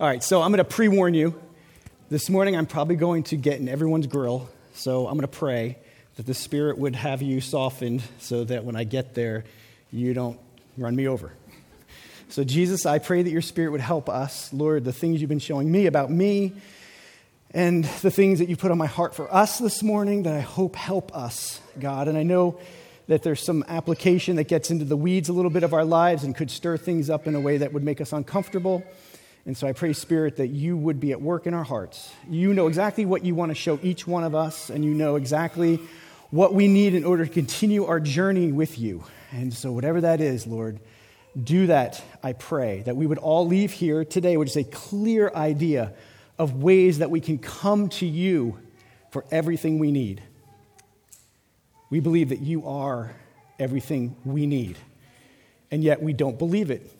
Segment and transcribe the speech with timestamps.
[0.00, 1.34] All right, so I'm going to pre warn you.
[2.08, 5.76] This morning, I'm probably going to get in everyone's grill, so I'm going to pray
[6.14, 9.42] that the Spirit would have you softened so that when I get there,
[9.90, 10.38] you don't
[10.76, 11.32] run me over.
[12.28, 14.52] So, Jesus, I pray that your Spirit would help us.
[14.52, 16.52] Lord, the things you've been showing me about me
[17.50, 20.42] and the things that you put on my heart for us this morning that I
[20.42, 22.06] hope help us, God.
[22.06, 22.60] And I know
[23.08, 26.22] that there's some application that gets into the weeds a little bit of our lives
[26.22, 28.84] and could stir things up in a way that would make us uncomfortable.
[29.48, 32.12] And so I pray, Spirit, that you would be at work in our hearts.
[32.28, 35.16] You know exactly what you want to show each one of us, and you know
[35.16, 35.80] exactly
[36.28, 39.04] what we need in order to continue our journey with you.
[39.32, 40.80] And so, whatever that is, Lord,
[41.42, 45.32] do that, I pray, that we would all leave here today with just a clear
[45.34, 45.94] idea
[46.38, 48.58] of ways that we can come to you
[49.12, 50.22] for everything we need.
[51.88, 53.16] We believe that you are
[53.58, 54.76] everything we need,
[55.70, 56.92] and yet we don't believe it.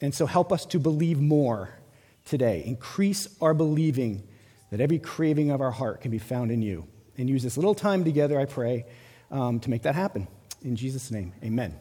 [0.00, 1.78] And so help us to believe more
[2.24, 2.62] today.
[2.64, 4.22] Increase our believing
[4.70, 6.86] that every craving of our heart can be found in you.
[7.18, 8.86] And use this little time together, I pray,
[9.30, 10.28] um, to make that happen.
[10.62, 11.76] In Jesus' name, amen.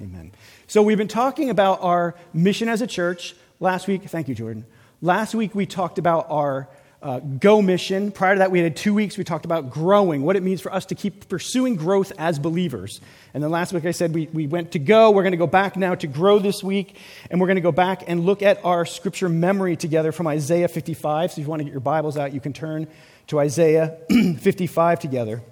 [0.00, 0.32] Amen.
[0.66, 3.34] So we've been talking about our mission as a church.
[3.58, 4.64] Last week, thank you, Jordan.
[5.02, 6.68] Last week we talked about our
[7.02, 8.12] uh, go mission.
[8.12, 9.16] Prior to that, we had two weeks.
[9.16, 13.00] We talked about growing, what it means for us to keep pursuing growth as believers.
[13.32, 15.10] And then last week, I said we, we went to go.
[15.10, 16.96] We're going to go back now to grow this week.
[17.30, 20.68] And we're going to go back and look at our scripture memory together from Isaiah
[20.68, 21.32] 55.
[21.32, 22.86] So if you want to get your Bibles out, you can turn
[23.28, 23.96] to Isaiah
[24.38, 25.42] 55 together.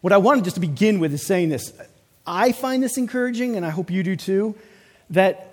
[0.00, 1.72] What I wanted just to begin with is saying this.
[2.24, 4.54] I find this encouraging, and I hope you do too,
[5.10, 5.47] that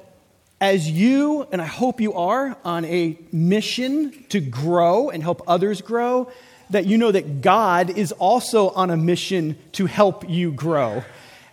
[0.61, 5.81] as you, and I hope you are, on a mission to grow and help others
[5.81, 6.31] grow,
[6.69, 11.03] that you know that God is also on a mission to help you grow.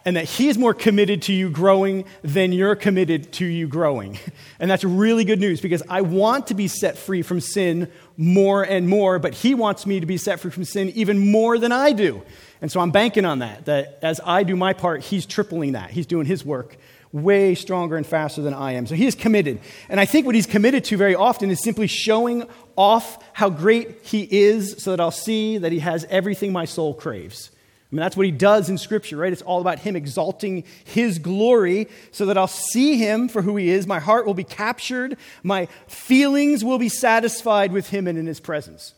[0.05, 4.19] And that he is more committed to you growing than you're committed to you growing.
[4.58, 8.62] And that's really good news because I want to be set free from sin more
[8.62, 11.73] and more, but he wants me to be set free from sin even more than
[11.73, 12.23] I do.
[12.61, 15.91] And so I'm banking on that, that as I do my part, he's tripling that.
[15.91, 16.77] He's doing his work
[17.12, 18.86] way stronger and faster than I am.
[18.86, 19.61] So he is committed.
[19.89, 22.46] And I think what he's committed to very often is simply showing
[22.77, 26.95] off how great he is so that I'll see that he has everything my soul
[26.95, 27.50] craves.
[27.52, 29.33] I mean, that's what he does in Scripture, right?
[29.33, 33.68] It's all about him exalting his glory so that I'll see him for who he
[33.68, 33.86] is.
[33.86, 35.18] My heart will be captured.
[35.42, 38.94] My feelings will be satisfied with him and in his presence.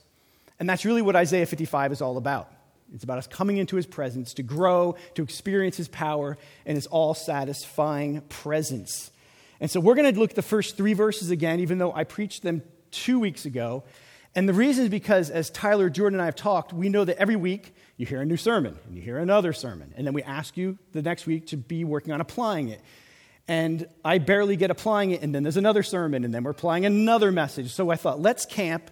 [0.61, 2.49] And that's really what Isaiah 55 is all about.
[2.95, 6.87] It's about us coming into his presence to grow, to experience his power, and his
[6.87, 9.11] all satisfying presence.
[9.61, 12.05] And so we're going to look at the first three verses again, even though I
[12.05, 12.63] preached them
[12.93, 13.83] two weeks ago.
[14.37, 17.19] And the reason is because, as Tyler, Jordan, and I have talked, we know that
[17.19, 20.23] every week you hear a new sermon, and you hear another sermon, and then we
[20.23, 22.81] ask you the next week to be working on applying it.
[23.47, 26.87] And I barely get applying it, and then there's another sermon, and then we're applying
[26.87, 27.73] another message.
[27.73, 28.91] So I thought, let's camp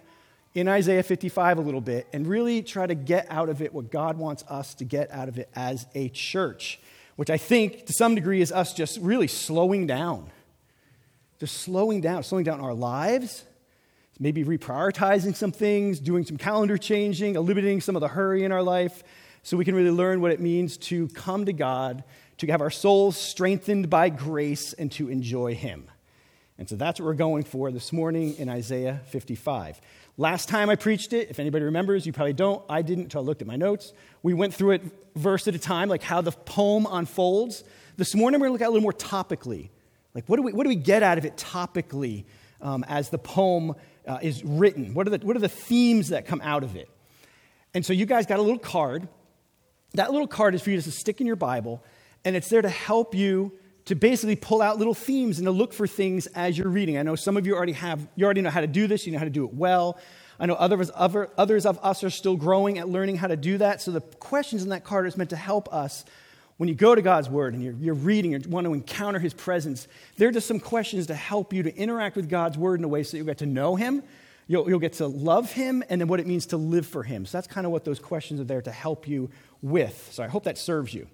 [0.55, 3.91] in Isaiah 55 a little bit and really try to get out of it what
[3.91, 6.79] God wants us to get out of it as a church,
[7.15, 10.29] which I think to some degree is us just really slowing down.
[11.39, 13.43] Just slowing down, slowing down our lives,
[14.19, 18.63] maybe reprioritizing some things, doing some calendar changing, eliminating some of the hurry in our
[18.63, 19.03] life
[19.41, 22.03] so we can really learn what it means to come to God,
[22.37, 25.89] to have our souls strengthened by grace, and to enjoy Him.
[26.57, 29.81] And so that's what we're going for this morning in Isaiah 55.
[30.17, 33.23] Last time I preached it, if anybody remembers, you probably don't, I didn't until I
[33.23, 33.91] looked at my notes.
[34.21, 34.81] We went through it
[35.15, 37.63] verse at a time, like how the poem unfolds.
[37.97, 39.69] This morning we're going to look at it a little more topically.
[40.13, 42.25] Like, what do we, what do we get out of it topically
[42.61, 43.73] um, as the poem
[44.07, 44.93] uh, is written?
[44.93, 46.87] What are, the, what are the themes that come out of it?
[47.73, 49.07] And so you guys got a little card.
[49.95, 51.83] That little card is for you to stick in your Bible,
[52.23, 53.53] and it's there to help you
[53.85, 56.97] to basically pull out little themes and to look for things as you're reading.
[56.97, 59.11] I know some of you already have, you already know how to do this, you
[59.11, 59.99] know how to do it well.
[60.39, 63.57] I know others, other, others of us are still growing at learning how to do
[63.59, 63.81] that.
[63.81, 66.05] So the questions in that card is meant to help us
[66.57, 69.33] when you go to God's Word and you're, you're reading and want to encounter His
[69.33, 69.87] presence.
[70.17, 73.03] They're just some questions to help you to interact with God's Word in a way
[73.03, 74.03] so you'll get to know Him,
[74.47, 77.25] you'll, you'll get to love Him, and then what it means to live for Him.
[77.25, 79.29] So that's kind of what those questions are there to help you
[79.61, 80.09] with.
[80.11, 81.07] So I hope that serves you.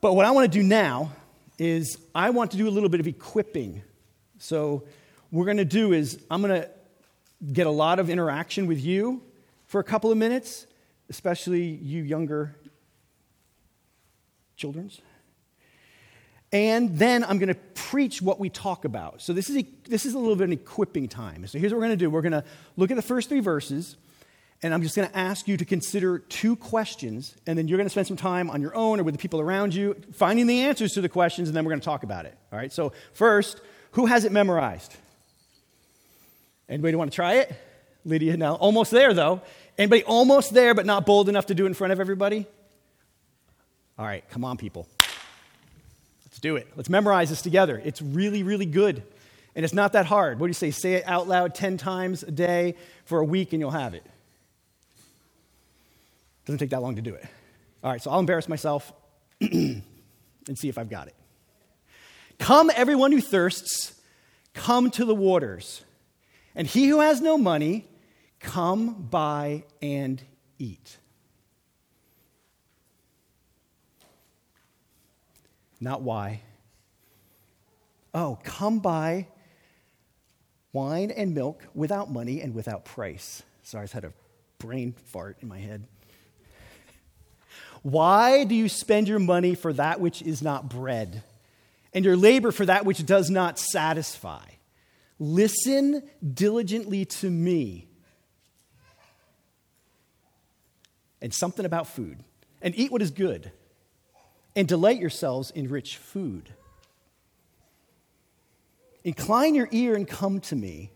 [0.00, 1.12] But what I want to do now
[1.60, 3.82] is I want to do a little bit of equipping.
[4.38, 4.82] So,
[5.28, 6.70] what we're going to do is I'm going to
[7.52, 9.22] get a lot of interaction with you
[9.66, 10.66] for a couple of minutes,
[11.10, 12.56] especially you younger
[14.56, 15.02] children's.
[16.50, 19.20] And then I'm going to preach what we talk about.
[19.20, 21.46] So, this is, this is a little bit of an equipping time.
[21.46, 22.44] So, here's what we're going to do we're going to
[22.78, 23.96] look at the first three verses.
[24.62, 27.86] And I'm just going to ask you to consider two questions, and then you're going
[27.86, 30.60] to spend some time on your own or with the people around you finding the
[30.60, 32.36] answers to the questions, and then we're going to talk about it.
[32.52, 32.70] All right?
[32.70, 33.60] So, first,
[33.92, 34.94] who has it memorized?
[36.68, 37.54] Anybody want to try it?
[38.04, 38.54] Lydia, no.
[38.54, 39.40] Almost there, though.
[39.78, 42.46] Anybody almost there, but not bold enough to do it in front of everybody?
[43.98, 44.86] All right, come on, people.
[46.26, 46.68] Let's do it.
[46.76, 47.80] Let's memorize this together.
[47.82, 49.02] It's really, really good.
[49.54, 50.38] And it's not that hard.
[50.38, 50.70] What do you say?
[50.70, 54.04] Say it out loud 10 times a day for a week and you'll have it.
[56.50, 57.24] Doesn't take that long to do it.
[57.84, 58.92] All right, so I'll embarrass myself
[59.40, 59.84] and
[60.56, 61.14] see if I've got it.
[62.40, 63.94] Come, everyone who thirsts,
[64.52, 65.84] come to the waters.
[66.56, 67.86] And he who has no money,
[68.40, 70.20] come buy and
[70.58, 70.96] eat.
[75.80, 76.40] Not why.
[78.12, 79.28] Oh, come buy
[80.72, 83.44] wine and milk without money and without price.
[83.62, 84.12] Sorry, I just had a
[84.58, 85.86] brain fart in my head.
[87.82, 91.22] Why do you spend your money for that which is not bread,
[91.94, 94.44] and your labor for that which does not satisfy?
[95.18, 96.02] Listen
[96.34, 97.86] diligently to me.
[101.22, 102.24] And something about food.
[102.62, 103.52] And eat what is good.
[104.56, 106.54] And delight yourselves in rich food.
[109.04, 110.90] Incline your ear and come to me.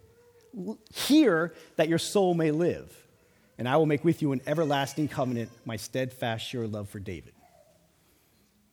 [0.95, 3.04] Hear that your soul may live.
[3.59, 7.33] And I will make with you an everlasting covenant, my steadfast, sure love for David.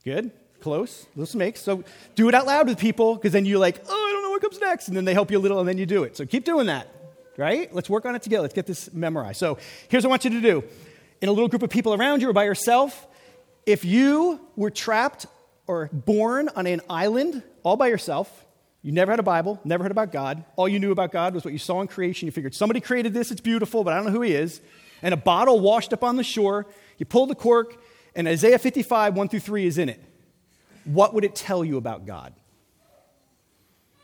[0.04, 0.31] Good?
[0.60, 1.06] Close?
[1.16, 1.57] Let's make.
[1.57, 1.83] So
[2.16, 4.42] do it out loud with people, because then you're like, oh, I don't know what
[4.42, 4.88] comes next?
[4.88, 6.18] And then they help you a little and then you do it.
[6.18, 6.88] So keep doing that,
[7.38, 7.74] right?
[7.74, 8.44] Let's work on it together.
[8.44, 9.39] Let's get this memorized.
[9.39, 9.57] So
[9.89, 10.63] here's what I want you to do
[11.22, 13.07] in a little group of people around you or by yourself,
[13.66, 15.28] if you were trapped
[15.68, 18.45] or born on an island all by yourself,
[18.83, 20.44] you never had a Bible, never heard about God.
[20.56, 22.25] All you knew about God was what you saw in creation.
[22.25, 24.62] You figured somebody created this, it's beautiful, but I don't know who he is.
[25.04, 26.68] And a bottle washed up on the shore,
[26.98, 27.81] you pull the cork,
[28.16, 30.04] and Isaiah 55, 1 through 3 is in it.
[30.83, 32.33] What would it tell you about God?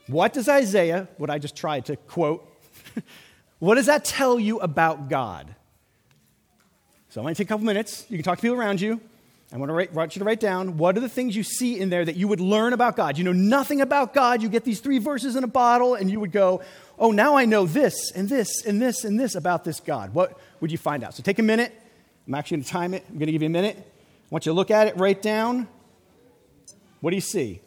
[0.08, 2.48] What does Isaiah, what I just tried to quote,
[3.60, 5.54] what does that tell you about God?
[7.10, 8.06] So I'm going to take a couple minutes.
[8.10, 9.02] You can talk to people around you.
[9.52, 11.80] I want, to write, want you to write down what are the things you see
[11.80, 13.18] in there that you would learn about God.
[13.18, 14.42] You know nothing about God.
[14.42, 16.62] You get these three verses in a bottle, and you would go,
[17.00, 20.14] Oh, now I know this and this and this and this about this God.
[20.14, 21.14] What would you find out?
[21.14, 21.72] So take a minute.
[22.28, 23.06] I'm actually going to time it.
[23.08, 23.78] I'm going to give you a minute.
[23.78, 25.68] I want you to look at it, write down.
[27.00, 27.62] What do you see?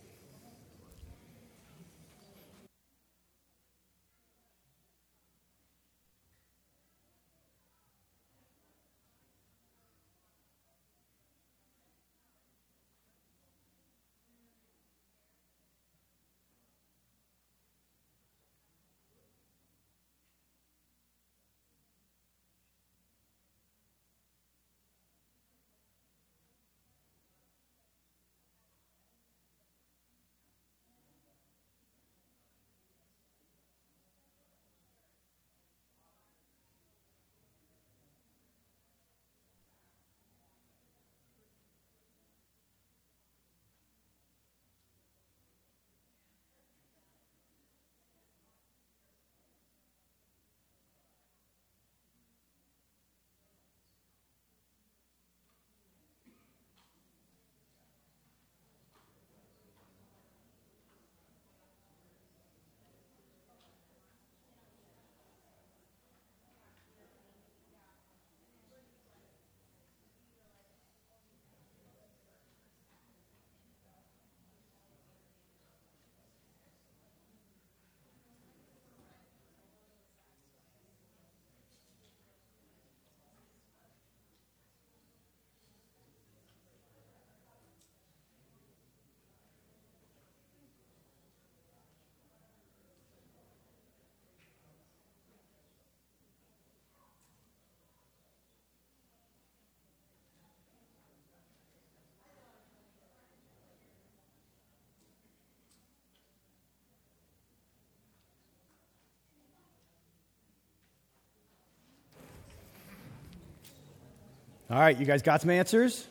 [114.71, 116.07] All right, you guys got some answers?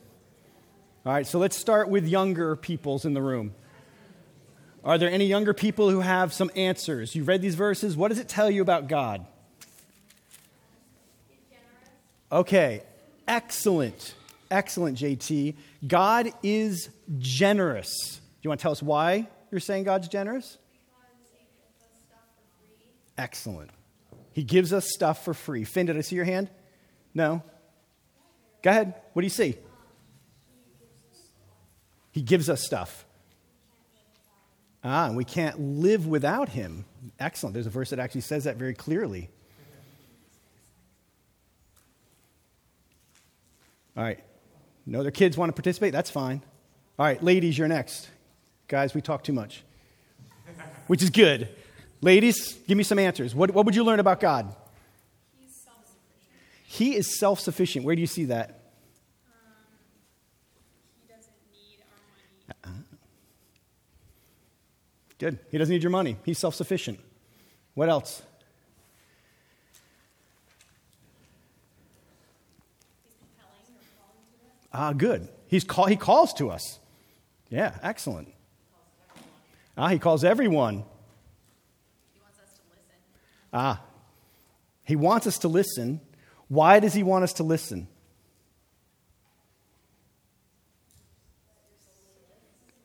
[1.05, 3.55] All right, so let's start with younger peoples in the room.
[4.83, 7.15] Are there any younger people who have some answers?
[7.15, 7.95] You read these verses.
[7.95, 9.25] What does it tell you about God?
[12.29, 12.83] Okay,
[13.29, 14.13] excellent.
[14.51, 15.55] Excellent, JT.
[15.87, 17.89] God is generous.
[18.15, 20.57] Do you want to tell us why you're saying God's generous?
[23.17, 23.69] Excellent.
[24.33, 25.63] He gives us stuff for free.
[25.63, 26.49] Finn, did I see your hand?
[27.13, 27.41] No?
[28.61, 28.93] Go ahead.
[29.13, 29.55] What do you see?
[32.11, 33.05] He gives us stuff.
[34.83, 36.85] Ah, and we can't live without him.
[37.19, 37.53] Excellent.
[37.53, 39.29] There's a verse that actually says that very clearly.
[43.97, 44.19] All right.
[44.85, 45.91] No other kids want to participate?
[45.91, 46.41] That's fine.
[46.97, 48.09] All right, ladies, you're next.
[48.67, 49.63] Guys, we talk too much,
[50.87, 51.47] which is good.
[52.01, 53.35] Ladies, give me some answers.
[53.35, 54.55] What, what would you learn about God?
[56.71, 57.83] He is self sufficient.
[57.83, 58.59] Where do you see that?
[59.25, 59.33] Um,
[61.01, 61.79] he doesn't need
[62.61, 62.85] our money.
[65.17, 65.39] Good.
[65.49, 66.17] He doesn't need your money.
[66.23, 66.99] He's self sufficient.
[67.73, 68.21] What else?
[73.03, 74.69] He's compelling or calling to us.
[74.71, 75.27] Ah, good.
[75.47, 76.77] He's call, he calls to us.
[77.49, 78.31] Yeah, excellent.
[79.75, 80.83] Ah, he calls everyone.
[82.13, 82.95] He wants us to listen.
[83.51, 83.81] Ah,
[84.85, 86.01] he wants us to listen.
[86.49, 87.87] Why does he want us to listen?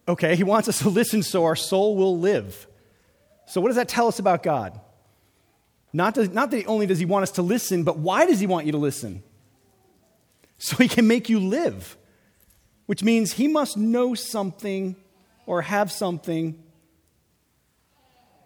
[0.07, 2.67] Okay, he wants us to listen so our soul will live.
[3.47, 4.79] So, what does that tell us about God?
[5.93, 8.47] Not, does, not that only does he want us to listen, but why does he
[8.47, 9.23] want you to listen?
[10.59, 11.97] So he can make you live,
[12.87, 14.97] which means he must know something
[15.47, 16.63] or have something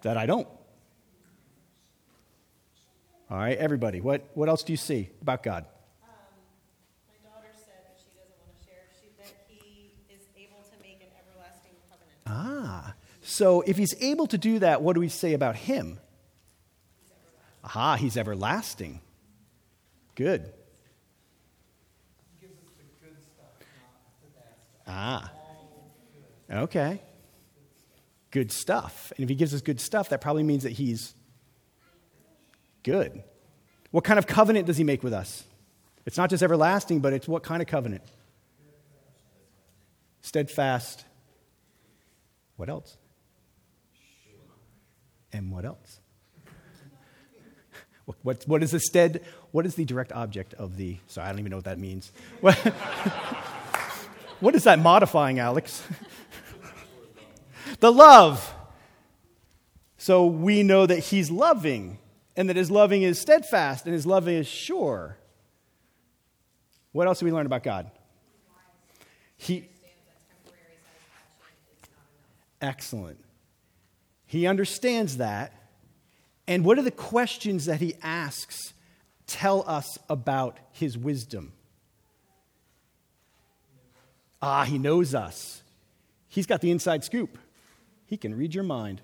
[0.03, 0.49] that I don't.
[3.31, 5.67] All right, everybody, what, what else do you see about God?
[6.03, 6.09] Um,
[7.09, 10.83] my daughter said, but she doesn't want to share, she, that he is able to
[10.83, 12.17] make an everlasting covenant.
[12.27, 16.01] Ah, so if he's able to do that, what do we say about him?
[17.65, 19.03] Aha, he's everlasting.
[20.15, 20.51] Good.
[24.87, 25.31] Ah.
[26.51, 27.03] Okay.
[28.31, 29.13] Good stuff.
[29.17, 31.15] And if he gives us good stuff, that probably means that he's
[32.89, 33.23] good.
[33.91, 35.45] What kind of covenant does he make with us?
[36.07, 38.03] It's not just everlasting, but it's what kind of covenant?
[40.23, 41.05] Steadfast.
[42.57, 42.97] What else?
[45.35, 46.01] And what else?
[48.07, 49.23] What, what, what is the stead?
[49.51, 50.97] What is the direct object of the?
[51.09, 52.11] Sorry, I don't even know what that means.
[52.41, 52.55] What,
[54.41, 55.83] what is that modifying, Alex?
[57.81, 58.55] the love.
[59.99, 61.99] So we know that he's loving,
[62.39, 65.19] and that his loving is steadfast, and his loving is sure.
[66.93, 67.91] What else do we learn about God?
[69.37, 69.69] He,
[72.61, 73.19] Excellent.
[74.27, 75.53] He understands that.
[76.47, 78.73] And what are the questions that he asks
[79.27, 81.53] tell us about his wisdom?
[84.41, 85.63] Ah, he knows us.
[86.29, 87.37] He's got the inside scoop.
[88.07, 89.01] He can read your mind.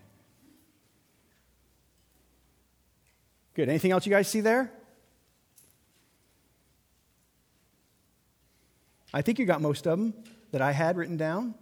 [3.55, 3.69] Good.
[3.69, 4.71] Anything else you guys see there?
[9.13, 10.15] I think you got most of them
[10.51, 11.55] that I had written down.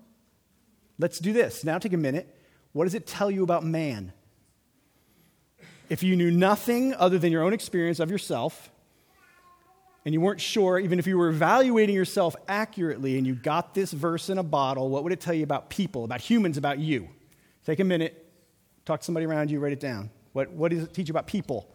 [0.99, 1.64] Let's do this.
[1.64, 2.34] Now take a minute.
[2.72, 4.12] What does it tell you about man?
[5.90, 8.70] If you knew nothing other than your own experience of yourself,
[10.04, 13.92] and you weren't sure, even if you were evaluating yourself accurately and you got this
[13.92, 17.08] verse in a bottle, what would it tell you about people, about humans, about you?
[17.64, 18.26] Take a minute,
[18.84, 20.11] talk to somebody around you, write it down.
[20.32, 21.68] What, what does it teach you about people?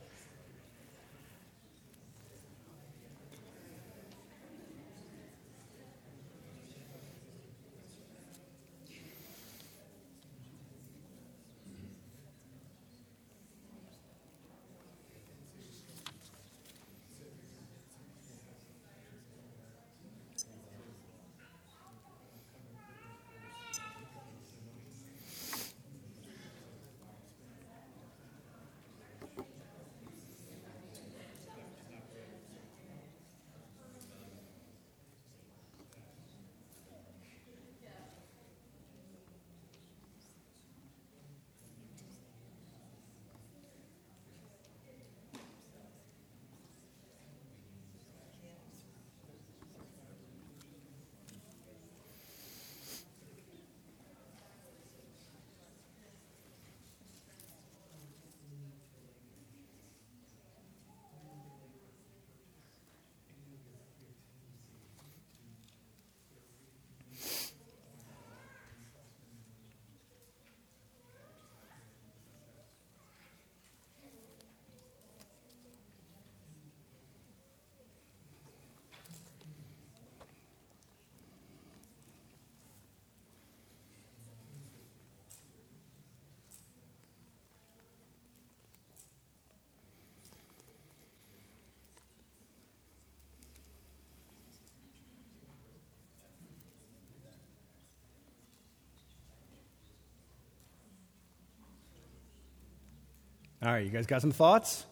[103.63, 104.85] All right, you guys got some thoughts?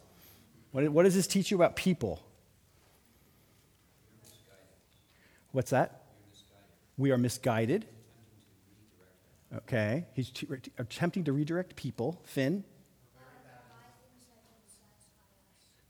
[0.72, 2.22] What, what does this teach you about people?
[5.51, 6.01] What's that?
[6.98, 7.86] We are misguided.
[9.55, 10.05] Okay.
[10.13, 12.19] He's t- attempting to redirect people.
[12.25, 12.63] Finn?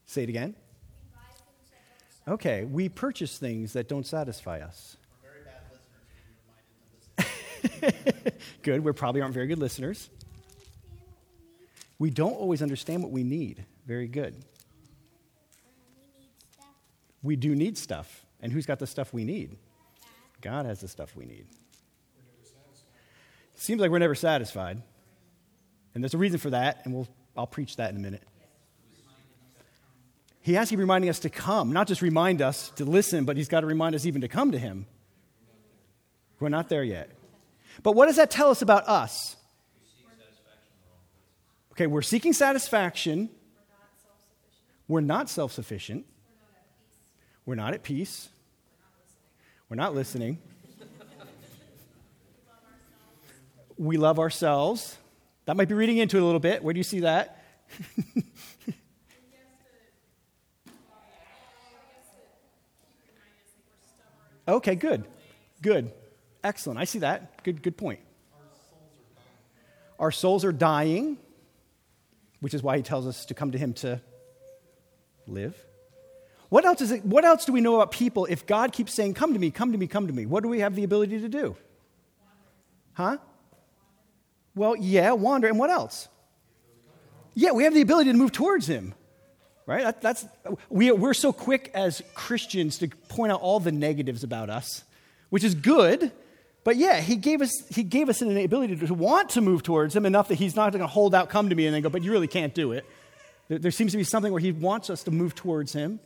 [0.06, 0.56] Say it again.
[2.28, 2.66] Okay.
[2.66, 4.98] We purchase things that don't satisfy us.
[8.62, 8.84] good.
[8.84, 10.10] We probably aren't very good listeners.
[11.98, 13.66] We don't always understand what we need.
[13.86, 14.36] Very good.
[17.24, 18.26] We do need stuff.
[18.42, 19.58] And who's got the stuff we need?
[20.42, 21.48] God has the stuff we need.
[23.56, 24.82] Seems like we're never satisfied.
[25.94, 28.24] And there's a reason for that, and we'll, I'll preach that in a minute.
[30.42, 33.38] He has to keep reminding us to come, not just remind us to listen, but
[33.38, 34.86] he's got to remind us even to come to him.
[36.40, 37.10] We're not there yet.
[37.82, 39.38] But what does that tell us about us?
[41.76, 43.30] Okay, we're seeking satisfaction.
[44.88, 46.06] We're not self sufficient.
[47.46, 48.30] We're not at peace.
[49.68, 50.38] We're not listening.
[53.78, 54.98] we love ourselves.
[55.48, 56.64] That might be reading into it a little bit.
[56.64, 57.44] Where do you see that?
[64.48, 65.04] okay, good.
[65.62, 65.92] Good.
[66.42, 66.80] Excellent.
[66.80, 67.44] I see that.
[67.44, 68.00] Good good point.
[70.00, 71.18] Our souls are dying,
[72.46, 74.00] which is why he tells us to come to him to
[75.26, 75.56] live.
[76.50, 79.16] What else, is it, what else do we know about people if God keeps saying,
[79.16, 80.28] Come to me, come to me, come to me?
[80.28, 81.56] What do we have the ability to do?
[82.94, 83.18] Huh?
[84.54, 85.48] Well, yeah, wander.
[85.48, 86.08] And what else?
[87.34, 88.94] Yeah, we have the ability to move towards Him.
[89.66, 89.82] Right?
[89.82, 90.28] That, that's,
[90.70, 94.84] we, we're so quick as Christians to point out all the negatives about us,
[95.32, 96.12] which is good.
[96.66, 99.96] But yeah, he gave us, he gave us an ability to want to move towards
[99.96, 101.90] him enough that he's not going to hold out, come to me, and then go,
[101.90, 102.86] but you really can't do it.
[103.48, 106.00] There, there seems to be something where he wants us to move towards him.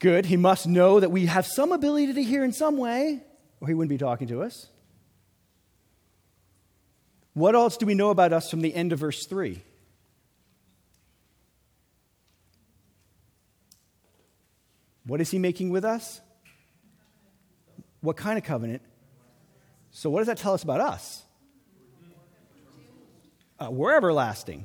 [0.00, 0.26] Good.
[0.26, 3.20] He must know that we have some ability to hear in some way,
[3.60, 4.66] or he wouldn't be talking to us.
[7.34, 9.62] What else do we know about us from the end of verse 3?
[15.06, 16.20] What is he making with us?
[18.00, 18.82] What kind of covenant?
[19.90, 21.22] So, what does that tell us about us?
[23.58, 24.64] Uh, we're everlasting.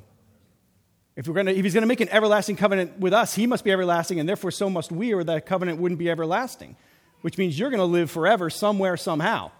[1.16, 3.64] If, we're gonna, if he's going to make an everlasting covenant with us, he must
[3.64, 6.76] be everlasting, and therefore so must we, or that covenant wouldn't be everlasting,
[7.22, 9.50] which means you're going to live forever somewhere, somehow.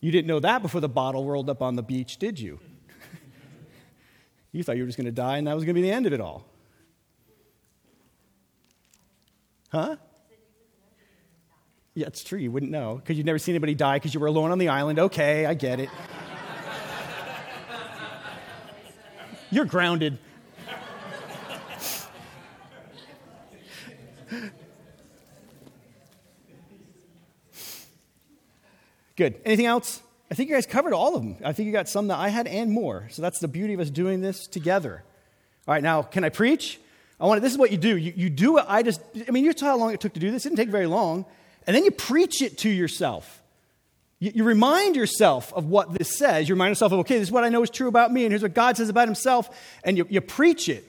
[0.00, 2.58] You didn't know that before the bottle rolled up on the beach, did you?
[4.52, 5.94] you thought you were just going to die, and that was going to be the
[5.94, 6.49] end of it all.
[9.70, 9.96] Huh?
[11.94, 12.38] Yeah, it's true.
[12.38, 14.68] You wouldn't know because you'd never seen anybody die because you were alone on the
[14.68, 14.98] island.
[14.98, 15.88] Okay, I get it.
[19.50, 20.18] You're grounded.
[29.16, 29.40] Good.
[29.44, 30.00] Anything else?
[30.30, 31.36] I think you guys covered all of them.
[31.44, 33.08] I think you got some that I had and more.
[33.10, 35.02] So that's the beauty of us doing this together.
[35.68, 36.80] All right, now, can I preach?
[37.20, 37.96] I want to, this is what you do.
[37.96, 38.64] You, you do it.
[38.66, 40.46] I just, I mean, you saw how long it took to do this.
[40.46, 41.26] It didn't take very long.
[41.66, 43.42] And then you preach it to yourself.
[44.18, 46.48] You, you remind yourself of what this says.
[46.48, 48.32] You remind yourself of, okay, this is what I know is true about me, and
[48.32, 49.78] here's what God says about himself.
[49.84, 50.86] And you, you preach it.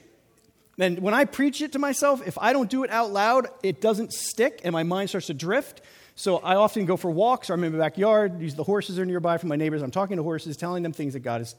[0.78, 3.80] And when I preach it to myself, if I don't do it out loud, it
[3.80, 5.82] doesn't stick, and my mind starts to drift.
[6.14, 8.38] So I often go for walks, or I'm in my backyard.
[8.38, 9.82] These the horses are nearby from my neighbors.
[9.82, 11.54] I'm talking to horses, telling them things that God is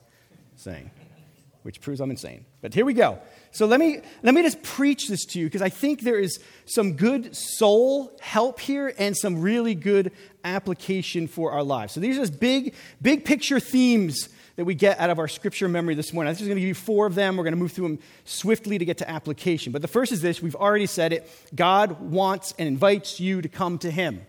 [0.56, 0.92] saying,
[1.63, 2.45] which proves I'm insane.
[2.62, 3.19] But here we go.
[3.52, 6.39] So let me let me just preach this to you because I think there is
[6.65, 10.12] some good soul help here and some really good
[10.43, 11.93] application for our lives.
[11.93, 15.67] So these are just big big picture themes that we get out of our scripture
[15.67, 16.30] memory this morning.
[16.30, 17.38] I'm just going to give you four of them.
[17.38, 19.71] We're going to move through them swiftly to get to application.
[19.71, 23.49] But the first is this we've already said it God wants and invites you to
[23.49, 24.21] come to Him.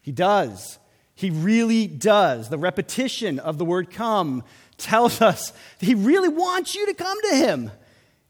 [0.00, 0.78] He does.
[1.14, 2.48] He really does.
[2.48, 4.42] The repetition of the word come
[4.80, 7.70] tells us he really wants you to come to him.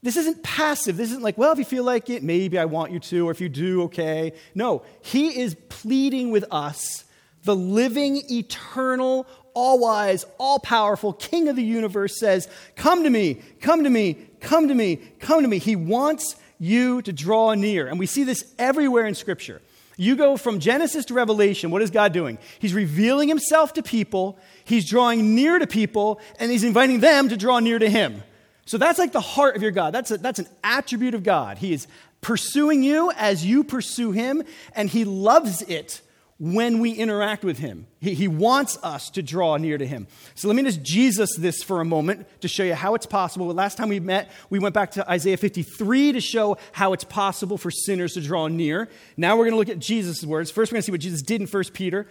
[0.03, 0.97] This isn't passive.
[0.97, 3.31] This isn't like, well, if you feel like it, maybe I want you to, or
[3.31, 4.33] if you do, okay.
[4.55, 7.05] No, he is pleading with us,
[7.45, 13.43] the living, eternal, all wise, all powerful King of the universe says, Come to me,
[13.61, 15.59] come to me, come to me, come to me.
[15.59, 17.87] He wants you to draw near.
[17.87, 19.61] And we see this everywhere in Scripture.
[20.01, 22.39] You go from Genesis to Revelation, what is God doing?
[22.59, 27.37] He's revealing himself to people, he's drawing near to people, and he's inviting them to
[27.37, 28.23] draw near to him.
[28.65, 29.93] So that's like the heart of your God.
[29.93, 31.59] That's, a, that's an attribute of God.
[31.59, 31.87] He is
[32.23, 34.43] pursuing you as you pursue him,
[34.75, 36.01] and he loves it
[36.41, 37.87] when we interact with him.
[38.01, 40.07] He, he wants us to draw near to him.
[40.35, 43.47] So let me just Jesus this for a moment to show you how it's possible.
[43.49, 47.59] Last time we met, we went back to Isaiah 53 to show how it's possible
[47.59, 48.89] for sinners to draw near.
[49.19, 50.51] Now we're going to look at Jesus' words.
[50.51, 52.07] First, we're going to see what Jesus did in 1 Peter.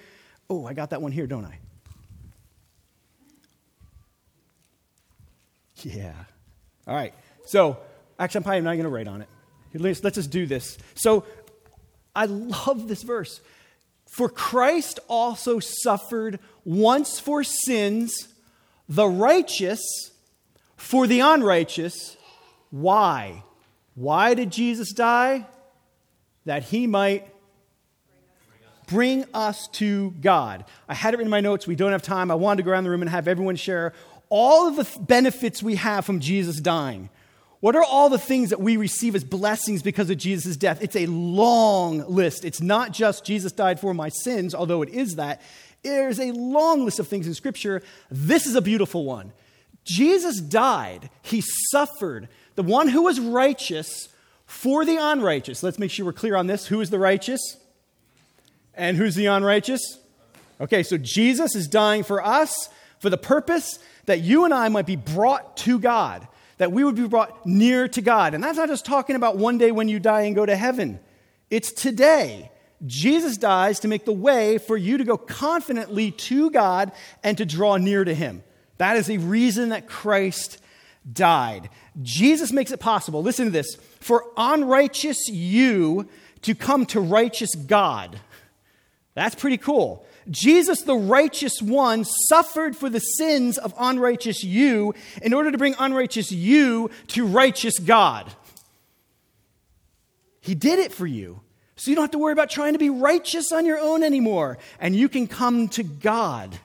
[0.47, 1.57] Oh, I got that one here, don't I?
[5.81, 6.13] Yeah.
[6.87, 7.15] All right.
[7.45, 7.77] So,
[8.19, 9.27] actually, I'm probably not going to write on it.
[9.73, 10.77] Let's just do this.
[10.93, 11.25] So,
[12.15, 13.41] I love this verse.
[14.09, 18.27] For Christ also suffered once for sins,
[18.89, 20.11] the righteous
[20.75, 22.17] for the unrighteous.
[22.71, 23.43] Why?
[23.95, 25.45] Why did Jesus die?
[26.45, 27.27] That he might
[28.87, 30.65] bring us to God.
[30.87, 31.67] I had it in my notes.
[31.67, 32.31] We don't have time.
[32.31, 33.93] I wanted to go around the room and have everyone share
[34.29, 37.09] all of the benefits we have from Jesus dying.
[37.59, 40.81] What are all the things that we receive as blessings because of Jesus' death?
[40.81, 42.45] It's a long list.
[42.45, 45.41] It's not just Jesus died for my sins, although it is that.
[45.83, 47.81] There's a long list of things in Scripture.
[48.09, 49.33] This is a beautiful one.
[49.83, 52.29] Jesus died, he suffered.
[52.55, 54.09] The one who was righteous
[54.45, 55.63] for the unrighteous.
[55.63, 56.67] Let's make sure we're clear on this.
[56.67, 57.57] Who is the righteous?
[58.73, 59.99] And who's the unrighteous?
[60.61, 62.69] Okay, so Jesus is dying for us
[62.99, 66.27] for the purpose that you and I might be brought to God
[66.59, 68.35] that we would be brought near to God.
[68.35, 70.99] And that's not just talking about one day when you die and go to heaven,
[71.49, 72.51] it's today.
[72.85, 76.91] Jesus dies to make the way for you to go confidently to God
[77.23, 78.43] and to draw near to Him.
[78.77, 80.61] That is the reason that Christ
[81.11, 81.69] died.
[82.01, 86.07] Jesus makes it possible, listen to this, for unrighteous you
[86.43, 88.19] to come to righteous God.
[89.19, 90.05] That's pretty cool.
[90.29, 95.75] Jesus, the righteous one, suffered for the sins of unrighteous you in order to bring
[95.77, 98.33] unrighteous you to righteous God.
[100.39, 101.41] He did it for you.
[101.75, 104.57] So you don't have to worry about trying to be righteous on your own anymore.
[104.79, 106.57] And you can come to God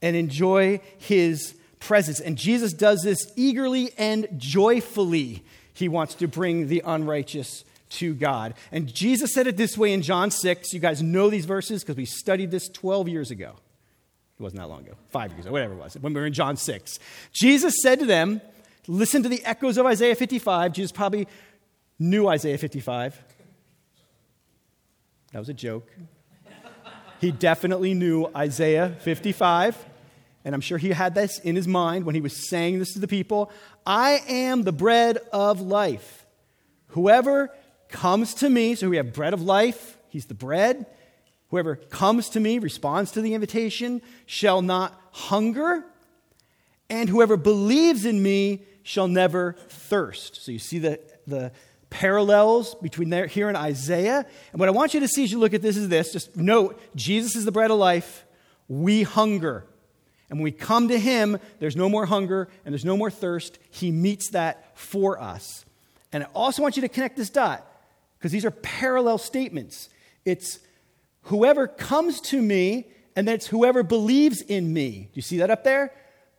[0.00, 2.20] and enjoy his presence.
[2.20, 5.42] And Jesus does this eagerly and joyfully.
[5.72, 8.54] He wants to bring the unrighteous to God.
[8.72, 10.72] And Jesus said it this way in John 6.
[10.72, 13.54] You guys know these verses because we studied this 12 years ago.
[14.38, 16.32] It wasn't that long ago, five years ago, whatever it was, when we were in
[16.32, 16.98] John 6.
[17.32, 18.40] Jesus said to them,
[18.88, 20.72] Listen to the echoes of Isaiah 55.
[20.72, 21.26] Jesus probably
[21.98, 23.20] knew Isaiah 55.
[25.32, 25.90] That was a joke.
[27.20, 29.84] He definitely knew Isaiah 55.
[30.44, 33.00] And I'm sure he had this in his mind when he was saying this to
[33.00, 33.50] the people
[33.84, 36.24] I am the bread of life.
[36.88, 37.50] Whoever
[37.88, 40.86] comes to me, so we have bread of life, he's the bread.
[41.50, 45.84] Whoever comes to me, responds to the invitation, shall not hunger,
[46.90, 50.44] and whoever believes in me shall never thirst.
[50.44, 51.52] So you see the, the
[51.90, 54.26] parallels between there, here and Isaiah.
[54.52, 56.36] And what I want you to see as you look at this is this just
[56.36, 58.24] note Jesus is the bread of life,
[58.68, 59.64] we hunger.
[60.28, 63.58] And when we come to him, there's no more hunger and there's no more thirst.
[63.70, 65.64] He meets that for us.
[66.12, 67.65] And I also want you to connect this dot
[68.18, 69.88] because these are parallel statements.
[70.24, 70.58] It's
[71.22, 74.90] whoever comes to me, and then it's whoever believes in me.
[74.90, 75.92] Do you see that up there?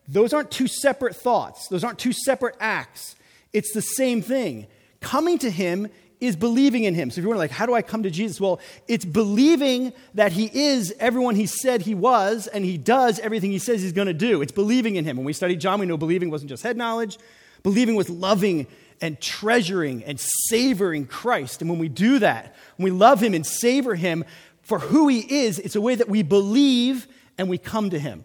[0.07, 3.15] Those aren't two separate thoughts, those aren't two separate acts.
[3.53, 4.67] It's the same thing.
[4.99, 5.87] Coming to him
[6.19, 7.11] is believing in him.
[7.11, 8.41] So if you're wondering, like, how do I come to Jesus?
[8.41, 13.51] Well, it's believing that he is everyone he said he was, and he does everything
[13.51, 14.41] he says he's going to do.
[14.41, 15.17] It's believing in him.
[15.17, 17.17] When we studied John, we know believing wasn't just head knowledge,
[17.63, 18.67] believing was loving
[19.01, 21.61] and treasuring and savoring Christ.
[21.61, 24.25] And when we do that, when we love Him and savor Him
[24.61, 27.07] for who He is, it's a way that we believe
[27.37, 28.23] and we come to Him.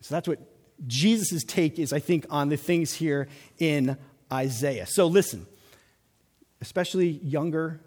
[0.00, 0.40] So that's what
[0.86, 3.28] Jesus' take is, I think, on the things here
[3.58, 3.96] in
[4.32, 4.86] Isaiah.
[4.86, 5.46] So listen,
[6.60, 7.80] especially younger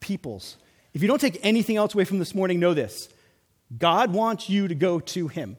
[0.00, 0.56] peoples,
[0.92, 3.08] if you don't take anything else away from this morning, know this
[3.76, 5.56] God wants you to go to Him.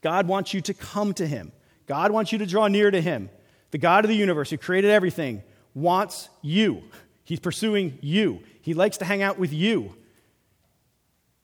[0.00, 1.52] God wants you to come to Him.
[1.86, 3.28] God wants you to draw near to Him
[3.70, 5.42] the God of the universe who created everything,
[5.74, 6.82] wants you.
[7.24, 8.40] He's pursuing you.
[8.62, 9.94] He likes to hang out with you.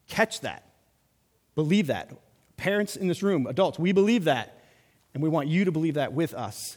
[0.09, 0.65] Catch that.
[1.55, 2.11] Believe that.
[2.57, 4.59] Parents in this room, adults, we believe that.
[5.15, 6.77] And we want you to believe that with us.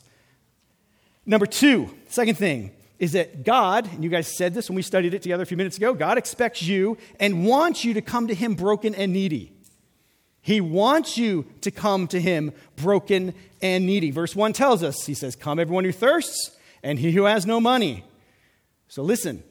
[1.26, 5.14] Number two, second thing, is that God, and you guys said this when we studied
[5.14, 8.36] it together a few minutes ago, God expects you and wants you to come to
[8.36, 9.55] Him broken and needy.
[10.46, 14.12] He wants you to come to him broken and needy.
[14.12, 17.60] Verse 1 tells us, he says, Come everyone who thirsts, and he who has no
[17.60, 18.04] money.
[18.88, 19.42] So listen,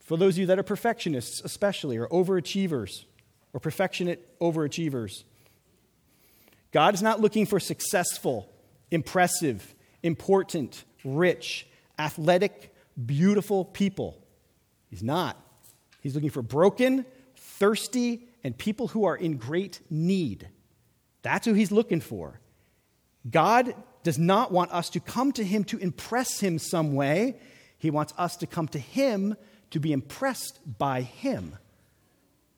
[0.00, 3.04] for those of you that are perfectionists, especially, or overachievers,
[3.52, 5.22] or perfectionate overachievers,
[6.72, 8.50] God is not looking for successful,
[8.90, 11.68] impressive, important, rich,
[12.00, 12.74] athletic,
[13.06, 14.20] beautiful people.
[14.90, 15.40] He's not.
[16.00, 20.48] He's looking for broken, thirsty, and people who are in great need.
[21.22, 22.40] That's who he's looking for.
[23.30, 27.36] God does not want us to come to him to impress him some way.
[27.78, 29.36] He wants us to come to him
[29.70, 31.56] to be impressed by him.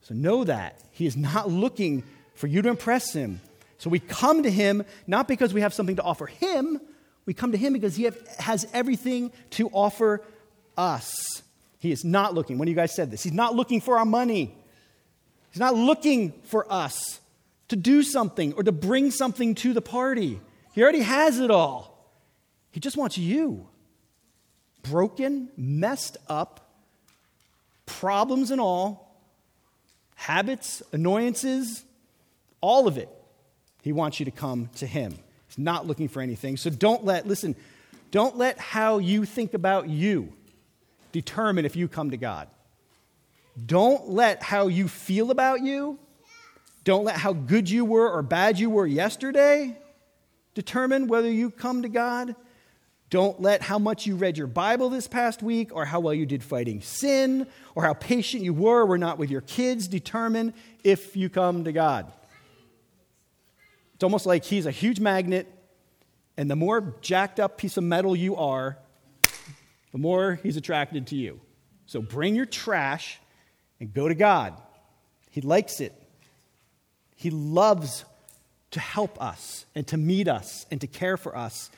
[0.01, 0.81] So know that.
[0.91, 2.03] He is not looking
[2.35, 3.41] for you to impress him.
[3.79, 6.81] So we come to him not because we have something to offer him,
[7.27, 10.23] we come to him because he have, has everything to offer
[10.77, 11.43] us.
[11.79, 14.55] He is not looking, when you guys said this, he's not looking for our money.
[15.55, 17.21] He's not looking for us
[17.69, 20.41] to do something or to bring something to the party.
[20.73, 21.97] He already has it all.
[22.73, 23.69] He just wants you.
[24.83, 26.73] Broken, messed up,
[27.87, 29.17] problems and all,
[30.17, 31.85] habits, annoyances,
[32.61, 33.09] all of it.
[33.83, 35.15] He wants you to come to Him.
[35.47, 36.57] He's not looking for anything.
[36.57, 37.55] So don't let, listen,
[38.11, 40.33] don't let how you think about you
[41.13, 42.49] determine if you come to God.
[43.65, 45.99] Don't let how you feel about you,
[46.83, 49.79] don't let how good you were or bad you were yesterday
[50.55, 52.37] determine whether you come to God.
[53.11, 56.27] Don't let how much you read your Bible this past week or how well you
[56.27, 60.53] did fighting sin or how patient you were or were not with your kids determine
[60.83, 62.11] if you come to God.
[63.95, 65.47] It's almost like he's a huge magnet,
[66.37, 68.79] and the more jacked up piece of metal you are,
[69.93, 71.41] the more he's attracted to you.
[71.87, 73.21] So bring your trash
[73.81, 74.55] and go to God.
[75.31, 75.93] He likes it.
[77.17, 78.05] He loves
[78.73, 81.71] to help us and to meet us and to care for us.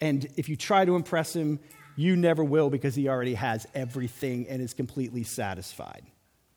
[0.00, 1.58] And if you try to impress him,
[1.96, 6.02] you never will because he already has everything and is completely satisfied.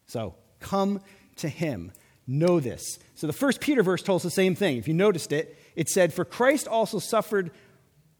[0.08, 1.02] So come
[1.38, 1.92] to him.
[2.26, 3.00] Know this.
[3.16, 4.78] So the first Peter verse told us the same thing.
[4.78, 7.52] If you noticed it, it said, For Christ also suffered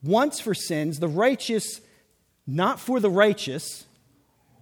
[0.04, 1.82] once for sins, the righteous
[2.48, 3.86] not for the righteous,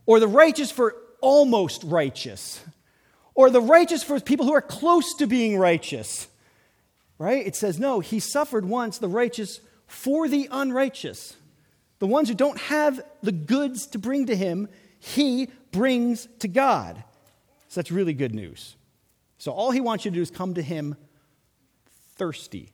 [0.08, 2.64] or the righteous for almost righteous,
[3.34, 6.28] or the righteous for people who are close to being righteous.
[7.18, 7.48] Right?
[7.48, 11.36] It says, no, he suffered once, the righteous, for the unrighteous.
[12.00, 14.68] The ones who don't have the goods to bring to him,
[15.00, 17.04] he brings to God.
[17.70, 18.76] So that's really good news.
[19.38, 20.96] So all he wants you to do is come to him
[22.18, 22.72] thirsty.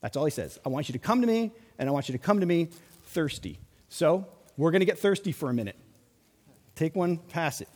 [0.00, 0.58] That's all he says.
[0.64, 2.68] I want you to come to me, and I want you to come to me
[3.06, 3.58] thirsty.
[3.88, 5.76] So we're going to get thirsty for a minute.
[6.80, 7.68] Take one, pass it.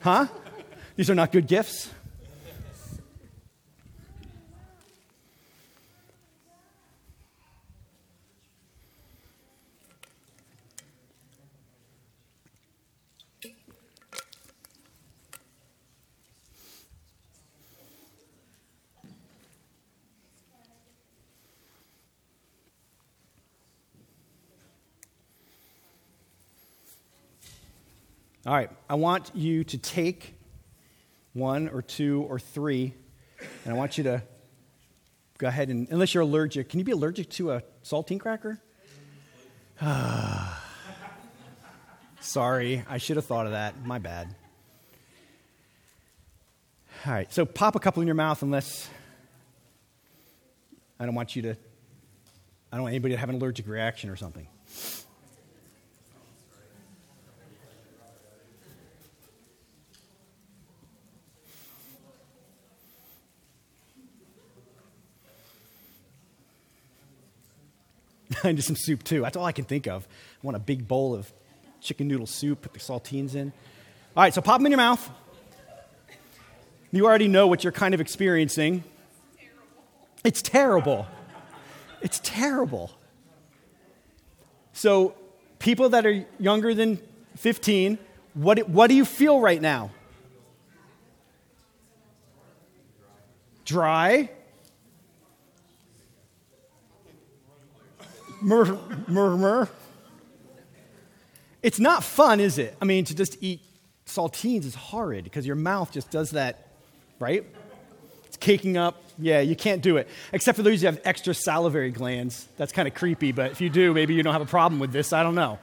[0.00, 0.26] Huh?
[0.96, 1.90] These are not good gifts?
[28.44, 30.34] All right, I want you to take
[31.32, 32.92] one or two or three,
[33.64, 34.24] and I want you to
[35.38, 38.60] go ahead and, unless you're allergic, can you be allergic to a saltine cracker?
[42.20, 43.84] Sorry, I should have thought of that.
[43.84, 44.34] My bad.
[47.06, 48.88] All right, so pop a couple in your mouth unless
[50.98, 51.50] I don't want you to,
[52.72, 54.48] I don't want anybody to have an allergic reaction or something.
[68.50, 69.22] into some soup too.
[69.22, 70.06] That's all I can think of.
[70.06, 71.32] I want a big bowl of
[71.80, 73.52] chicken noodle soup, put the saltines in.
[74.16, 75.10] All right, so pop them in your mouth.
[76.90, 78.84] You already know what you're kind of experiencing.
[80.24, 81.06] It's terrible.
[82.02, 82.90] It's terrible.
[84.74, 85.14] So,
[85.58, 86.98] people that are younger than
[87.36, 87.98] 15,
[88.34, 89.90] what, what do you feel right now?
[93.64, 94.30] Dry.
[98.42, 98.78] Murmur,
[99.08, 99.68] murmur.
[101.62, 102.76] It's not fun, is it?
[102.80, 103.60] I mean, to just eat
[104.06, 106.68] saltines is horrid because your mouth just does that,
[107.18, 107.44] right?
[108.24, 109.02] It's caking up.
[109.18, 110.08] Yeah, you can't do it.
[110.32, 112.48] Except for those who have extra salivary glands.
[112.56, 114.92] That's kind of creepy, but if you do, maybe you don't have a problem with
[114.92, 115.12] this.
[115.12, 115.58] I don't know.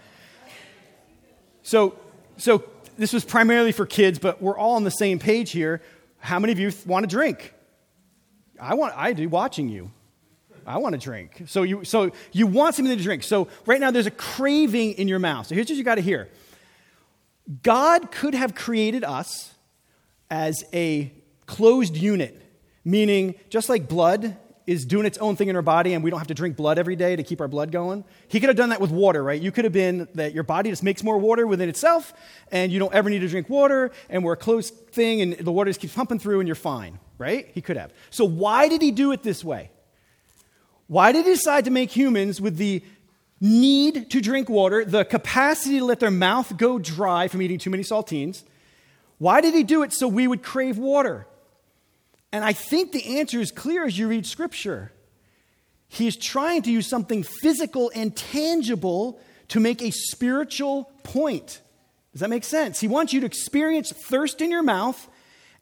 [1.63, 1.97] So,
[2.37, 2.63] so
[2.97, 5.81] this was primarily for kids, but we're all on the same page here.
[6.19, 7.53] How many of you want to drink?
[8.59, 9.91] I want I do watching you.
[10.69, 11.45] I want to drink.
[11.47, 13.23] So you, so you want something to drink.
[13.23, 15.47] So right now there's a craving in your mouth.
[15.47, 16.29] So here's what you got to hear
[17.63, 19.55] God could have created us
[20.29, 21.11] as a
[21.47, 22.39] closed unit,
[22.85, 26.19] meaning just like blood is doing its own thing in our body and we don't
[26.19, 28.03] have to drink blood every day to keep our blood going.
[28.27, 29.41] He could have done that with water, right?
[29.41, 32.13] You could have been that your body just makes more water within itself
[32.51, 35.51] and you don't ever need to drink water and we're a closed thing and the
[35.51, 37.49] water just keeps pumping through and you're fine, right?
[37.55, 37.91] He could have.
[38.11, 39.71] So why did he do it this way?
[40.89, 42.83] Why did he decide to make humans with the
[43.39, 47.69] need to drink water, the capacity to let their mouth go dry from eating too
[47.69, 48.41] many saltines?
[49.19, 51.27] Why did he do it so we would crave water?
[52.31, 54.91] And I think the answer is clear as you read Scripture.
[55.89, 61.61] He is trying to use something physical and tangible to make a spiritual point.
[62.13, 62.79] Does that make sense?
[62.79, 65.07] He wants you to experience thirst in your mouth,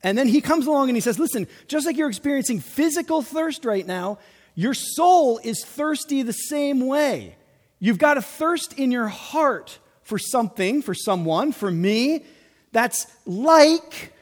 [0.04, 3.66] and then he comes along and he says, Listen, just like you're experiencing physical thirst
[3.66, 4.20] right now,
[4.58, 7.36] your soul is thirsty the same way.
[7.78, 12.26] You've got a thirst in your heart for something, for someone, for me,
[12.72, 14.13] that's like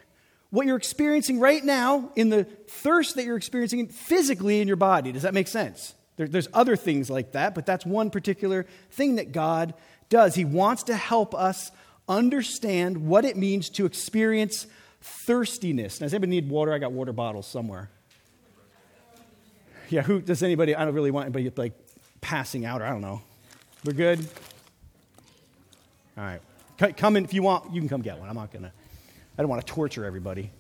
[0.49, 5.13] what you're experiencing right now in the thirst that you're experiencing physically in your body.
[5.13, 5.95] Does that make sense?
[6.17, 9.73] There, there's other things like that, but that's one particular thing that God
[10.09, 10.35] does.
[10.35, 11.71] He wants to help us
[12.09, 14.67] understand what it means to experience
[15.01, 16.01] thirstiness.
[16.01, 16.73] Now, does anybody need water?
[16.73, 17.89] I got water bottles somewhere.
[19.89, 20.75] Yeah, who does anybody?
[20.75, 21.73] I don't really want anybody like
[22.21, 23.21] passing out, or I don't know.
[23.83, 24.27] We're good?
[26.17, 26.41] All right.
[26.97, 28.29] Come in if you want, you can come get one.
[28.29, 28.71] I'm not to.
[29.37, 30.51] I don't want to torture everybody.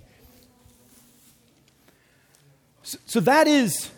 [2.83, 3.89] So, so that is.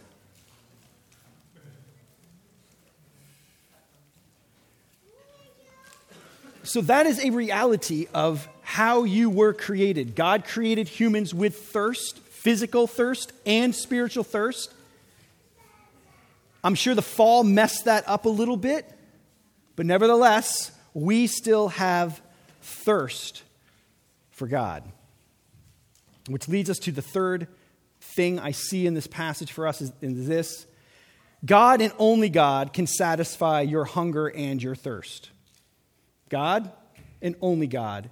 [6.64, 10.16] So that is a reality of how you were created.
[10.16, 14.74] God created humans with thirst, physical thirst, and spiritual thirst.
[16.68, 18.86] I'm sure the fall messed that up a little bit,
[19.78, 22.22] but nevertheless, we still have
[22.62, 23.44] thirst
[24.32, 24.84] for God.
[26.28, 27.48] Which leads us to the third
[28.02, 30.68] thing I see in this passage for us is in this
[31.46, 35.30] God and only God can satisfy your hunger and your thirst.
[36.28, 36.70] God
[37.22, 38.10] and only God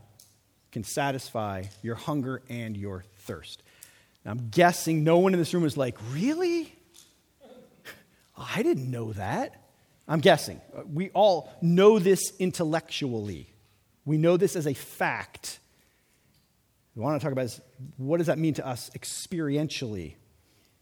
[0.71, 3.63] can satisfy your hunger and your thirst.
[4.23, 6.73] Now, I'm guessing no one in this room is like, really?
[8.37, 9.61] I didn't know that.
[10.07, 10.61] I'm guessing.
[10.75, 13.49] Uh, we all know this intellectually.
[14.05, 15.59] We know this as a fact.
[16.95, 17.61] We want to talk about is
[17.97, 20.15] what does that mean to us experientially?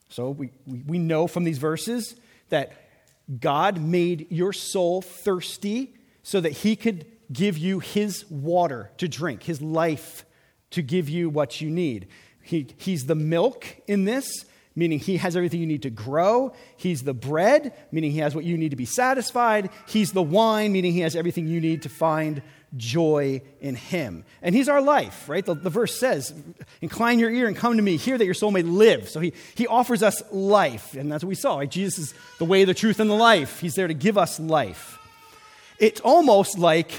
[0.10, 2.16] So we, we, we know from these verses
[2.50, 2.74] that
[3.40, 9.44] God made your soul thirsty so that he could give you his water to drink,
[9.44, 10.26] his life
[10.72, 12.08] to give you what you need.
[12.42, 16.54] He, he's the milk in this, meaning he has everything you need to grow.
[16.78, 19.70] He's the bread, meaning he has what you need to be satisfied.
[19.88, 22.42] He's the wine, meaning he has everything you need to find
[22.76, 24.26] joy in him.
[24.42, 25.46] And he's our life, right?
[25.46, 26.34] The, the, verse says,
[26.82, 29.10] Incline your ear and come to me, hear that your soul may live.
[29.10, 30.96] So he, he offers us life.
[30.96, 31.60] And that's what we saw.
[31.60, 31.70] Right?
[31.70, 33.60] Jesus is the way, the truth, and the life.
[33.60, 34.98] He's there to give us life.
[35.80, 36.92] It's almost like,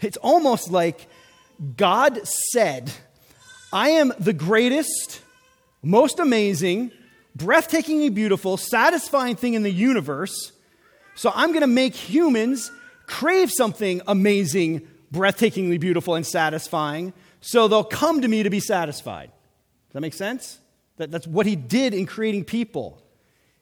[0.00, 1.06] it's almost like
[1.76, 2.20] God
[2.52, 2.92] said,
[3.72, 5.22] I am the greatest,
[5.86, 6.90] most amazing,
[7.38, 10.50] breathtakingly beautiful, satisfying thing in the universe.
[11.14, 12.72] So I'm going to make humans
[13.06, 19.28] crave something amazing, breathtakingly beautiful, and satisfying, so they'll come to me to be satisfied.
[19.28, 20.58] Does that make sense?
[20.96, 23.00] That, that's what he did in creating people.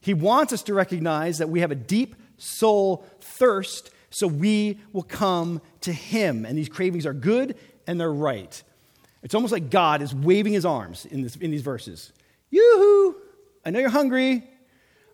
[0.01, 5.03] He wants us to recognize that we have a deep soul thirst, so we will
[5.03, 6.47] come to him.
[6.47, 7.57] And these cravings are good
[7.87, 8.63] and they're right.
[9.23, 12.13] It's almost like God is waving his arms in, this, in these verses.
[12.55, 13.17] Yoo-hoo!
[13.65, 14.45] I know you're hungry.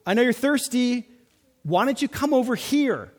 [0.04, 1.08] I know you're thirsty.
[1.62, 3.12] Why don't you come over here?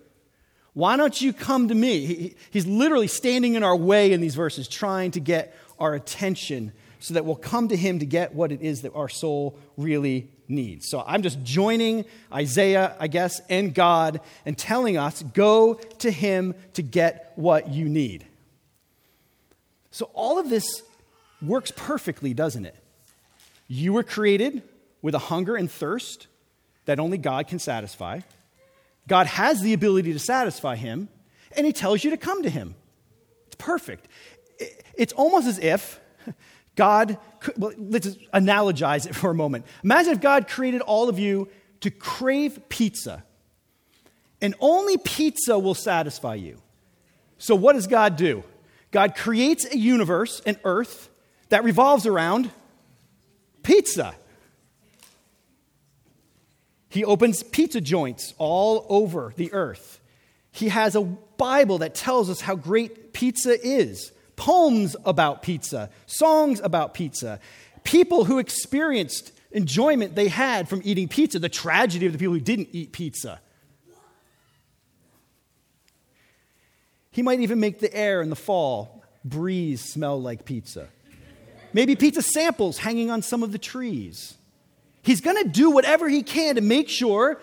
[0.73, 2.05] Why don't you come to me?
[2.05, 6.71] He, he's literally standing in our way in these verses, trying to get our attention
[6.99, 10.29] so that we'll come to him to get what it is that our soul really
[10.47, 10.87] needs.
[10.87, 16.53] So I'm just joining Isaiah, I guess, and God and telling us go to him
[16.73, 18.27] to get what you need.
[19.89, 20.83] So all of this
[21.41, 22.75] works perfectly, doesn't it?
[23.73, 24.63] You were created
[25.01, 26.27] with a hunger and thirst
[26.83, 28.19] that only God can satisfy.
[29.07, 31.07] God has the ability to satisfy him,
[31.55, 32.75] and he tells you to come to him.
[33.47, 34.09] It's perfect.
[34.93, 36.01] It's almost as if
[36.75, 39.65] God, could, well, let's analogize it for a moment.
[39.85, 41.47] Imagine if God created all of you
[41.79, 43.23] to crave pizza,
[44.41, 46.61] and only pizza will satisfy you.
[47.37, 48.43] So, what does God do?
[48.91, 51.09] God creates a universe, an earth,
[51.47, 52.51] that revolves around
[53.63, 54.15] pizza.
[56.89, 59.99] He opens pizza joints all over the earth.
[60.51, 66.59] He has a Bible that tells us how great pizza is, poems about pizza, songs
[66.59, 67.39] about pizza.
[67.83, 72.41] People who experienced enjoyment they had from eating pizza, the tragedy of the people who
[72.41, 73.39] didn't eat pizza.
[77.11, 80.87] He might even make the air in the fall breeze smell like pizza.
[81.73, 84.35] Maybe pizza samples hanging on some of the trees.
[85.03, 87.41] He's going to do whatever he can to make sure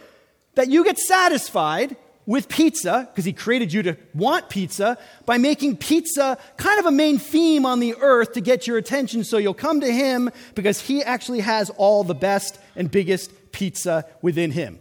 [0.54, 5.78] that you get satisfied with pizza, because he created you to want pizza, by making
[5.78, 9.54] pizza kind of a main theme on the earth to get your attention so you'll
[9.54, 14.78] come to him because he actually has all the best and biggest pizza within him.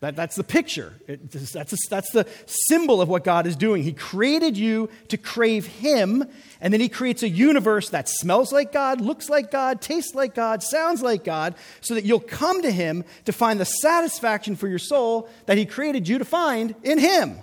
[0.00, 0.94] That, that's the picture.
[1.08, 3.82] It, that's, a, that's the symbol of what God is doing.
[3.82, 6.24] He created you to crave Him,
[6.60, 10.36] and then He creates a universe that smells like God, looks like God, tastes like
[10.36, 14.68] God, sounds like God, so that you'll come to Him to find the satisfaction for
[14.68, 17.36] your soul that He created you to find in Him.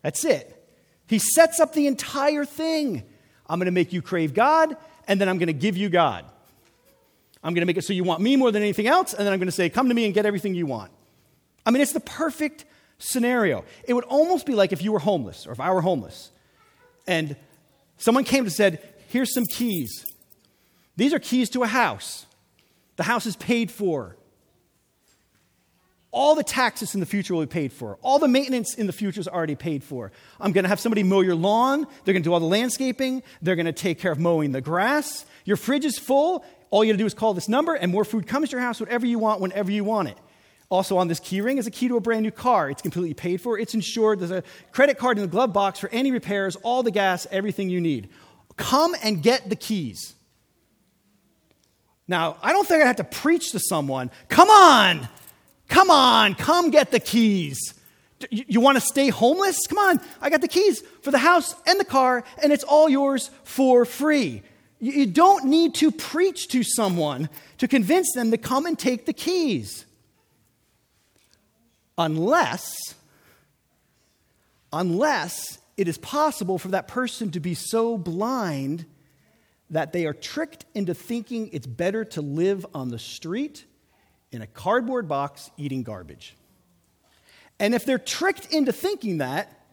[0.00, 0.50] That's it.
[1.06, 3.02] He sets up the entire thing.
[3.46, 4.74] I'm going to make you crave God,
[5.06, 6.24] and then I'm going to give you God.
[7.42, 9.34] I'm going to make it so you want me more than anything else, and then
[9.34, 10.90] I'm going to say, Come to me and get everything you want.
[11.66, 12.64] I mean, it's the perfect
[12.98, 13.64] scenario.
[13.86, 16.30] It would almost be like if you were homeless, or if I were homeless,
[17.06, 17.36] and
[17.98, 20.06] someone came and said, Here's some keys.
[20.96, 22.26] These are keys to a house.
[22.96, 24.16] The house is paid for.
[26.10, 27.98] All the taxes in the future will be paid for.
[28.02, 30.12] All the maintenance in the future is already paid for.
[30.40, 31.86] I'm going to have somebody mow your lawn.
[32.04, 33.22] They're going to do all the landscaping.
[33.42, 35.26] They're going to take care of mowing the grass.
[35.44, 36.44] Your fridge is full.
[36.70, 38.60] All you got to do is call this number, and more food comes to your
[38.60, 40.18] house, whatever you want, whenever you want it.
[40.70, 42.70] Also, on this key ring is a key to a brand new car.
[42.70, 44.20] It's completely paid for, it's insured.
[44.20, 44.42] There's a
[44.72, 48.08] credit card in the glove box for any repairs, all the gas, everything you need.
[48.56, 50.14] Come and get the keys.
[52.06, 54.10] Now, I don't think I have to preach to someone.
[54.28, 55.08] Come on,
[55.68, 57.74] come on, come get the keys.
[58.30, 59.66] You, want to stay homeless?
[59.66, 62.88] Come on, I got the keys for the house and the car, and it's all
[62.88, 64.42] yours for free.
[64.80, 69.12] You don't need to preach to someone to convince them to come and take the
[69.12, 69.84] keys
[71.96, 72.94] unless
[74.72, 78.84] unless it is possible for that person to be so blind
[79.70, 83.64] that they are tricked into thinking it's better to live on the street
[84.32, 86.36] in a cardboard box eating garbage.
[87.60, 89.64] And if they're tricked into thinking that,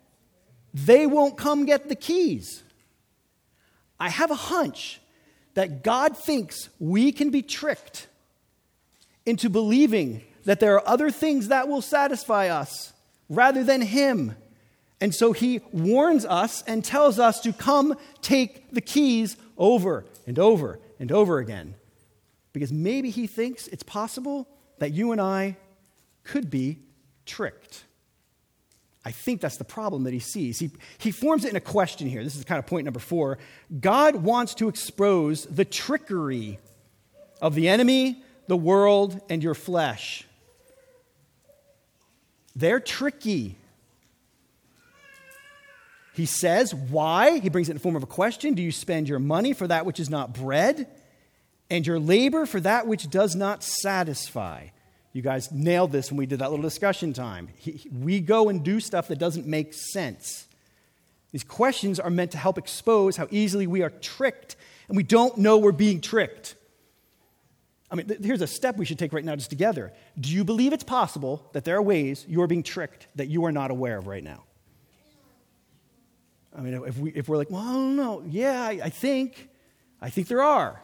[0.73, 2.63] they won't come get the keys.
[3.99, 5.01] I have a hunch
[5.55, 8.07] that God thinks we can be tricked
[9.25, 12.93] into believing that there are other things that will satisfy us
[13.29, 14.35] rather than Him.
[14.99, 20.37] And so He warns us and tells us to come take the keys over and
[20.37, 21.75] over and over again.
[22.53, 24.47] Because maybe He thinks it's possible
[24.79, 25.57] that you and I
[26.23, 26.79] could be
[27.25, 27.83] tricked.
[29.03, 30.59] I think that's the problem that he sees.
[30.59, 30.69] He,
[30.99, 32.23] he forms it in a question here.
[32.23, 33.39] This is kind of point number four.
[33.79, 36.59] God wants to expose the trickery
[37.41, 40.25] of the enemy, the world, and your flesh.
[42.55, 43.57] They're tricky.
[46.13, 47.39] He says, Why?
[47.39, 49.67] He brings it in the form of a question Do you spend your money for
[49.67, 50.87] that which is not bread,
[51.69, 54.67] and your labor for that which does not satisfy?
[55.13, 57.49] You guys nailed this when we did that little discussion time.
[57.57, 60.47] He, we go and do stuff that doesn't make sense.
[61.31, 64.55] These questions are meant to help expose how easily we are tricked,
[64.87, 66.55] and we don't know we're being tricked.
[67.91, 69.91] I mean, th- here's a step we should take right now just together.
[70.19, 73.43] Do you believe it's possible that there are ways you are being tricked that you
[73.45, 74.43] are not aware of right now?
[76.57, 78.23] I mean, if, we, if we're like, well, I don't know.
[78.27, 79.49] Yeah, I, I think.
[80.01, 80.81] I think there are.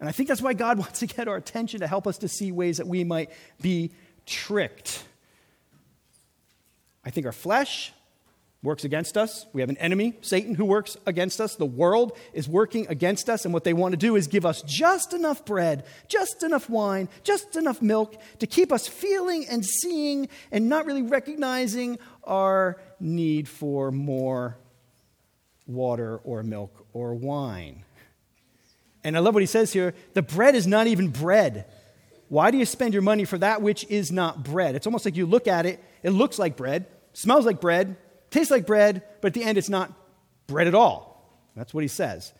[0.00, 2.28] And I think that's why God wants to get our attention to help us to
[2.28, 3.30] see ways that we might
[3.60, 3.92] be
[4.26, 5.04] tricked.
[7.04, 7.92] I think our flesh
[8.64, 9.46] works against us.
[9.52, 11.54] We have an enemy, Satan, who works against us.
[11.54, 14.62] The world is working against us, and what they want to do is give us
[14.62, 20.28] just enough bread, just enough wine, just enough milk to keep us feeling and seeing
[20.50, 24.56] and not really recognizing our need for more
[25.66, 27.84] water or milk or wine.
[29.04, 31.66] And I love what he says here the bread is not even bread.
[32.28, 34.74] Why do you spend your money for that which is not bread?
[34.74, 37.96] It's almost like you look at it, it looks like bread, smells like bread,
[38.34, 39.92] tastes like bread, but at the end it's not
[40.46, 41.24] bread at all.
[41.56, 42.32] That's what he says.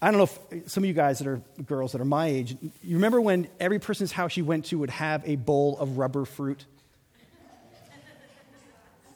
[0.00, 2.56] I don't know if some of you guys that are girls that are my age,
[2.82, 6.24] you remember when every person's house you went to would have a bowl of rubber
[6.24, 6.64] fruit?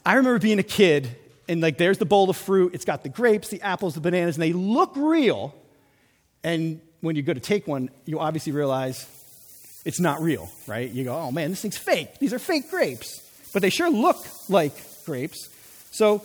[0.04, 1.14] I remember being a kid,
[1.48, 2.74] and like there's the bowl of fruit.
[2.74, 5.54] It's got the grapes, the apples, the bananas, and they look real.
[6.42, 9.06] And when you go to take one, you obviously realize
[9.84, 10.90] it's not real, right?
[10.90, 12.18] You go, oh man, this thing's fake.
[12.18, 13.20] These are fake grapes.
[13.52, 14.16] But they sure look
[14.48, 15.48] like grapes.
[15.93, 16.24] So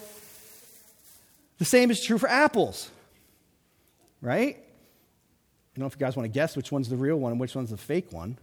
[1.58, 2.90] the same is true for apples,
[4.22, 4.56] right?
[4.56, 4.60] I
[5.76, 7.54] don't know if you guys want to guess which one's the real one and which
[7.54, 8.38] one's the fake one.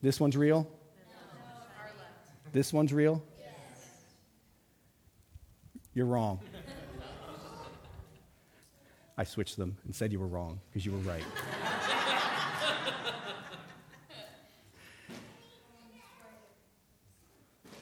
[0.00, 0.66] This one's real?
[2.52, 3.22] This one's real?
[5.92, 6.40] You're wrong.
[9.18, 11.22] I switched them and said you were wrong because you were right.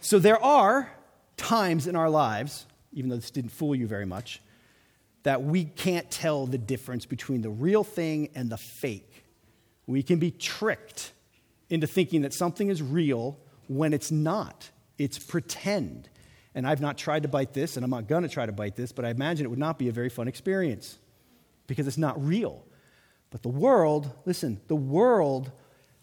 [0.00, 0.90] so there are
[1.36, 4.40] times in our lives, even though this didn't fool you very much,
[5.24, 9.24] that we can't tell the difference between the real thing and the fake.
[9.86, 11.12] We can be tricked
[11.70, 14.70] into thinking that something is real when it's not.
[14.98, 16.08] It's pretend.
[16.54, 18.76] And I've not tried to bite this, and I'm not going to try to bite
[18.76, 20.98] this, but I imagine it would not be a very fun experience
[21.66, 22.64] because it's not real.
[23.30, 25.50] But the world, listen, the world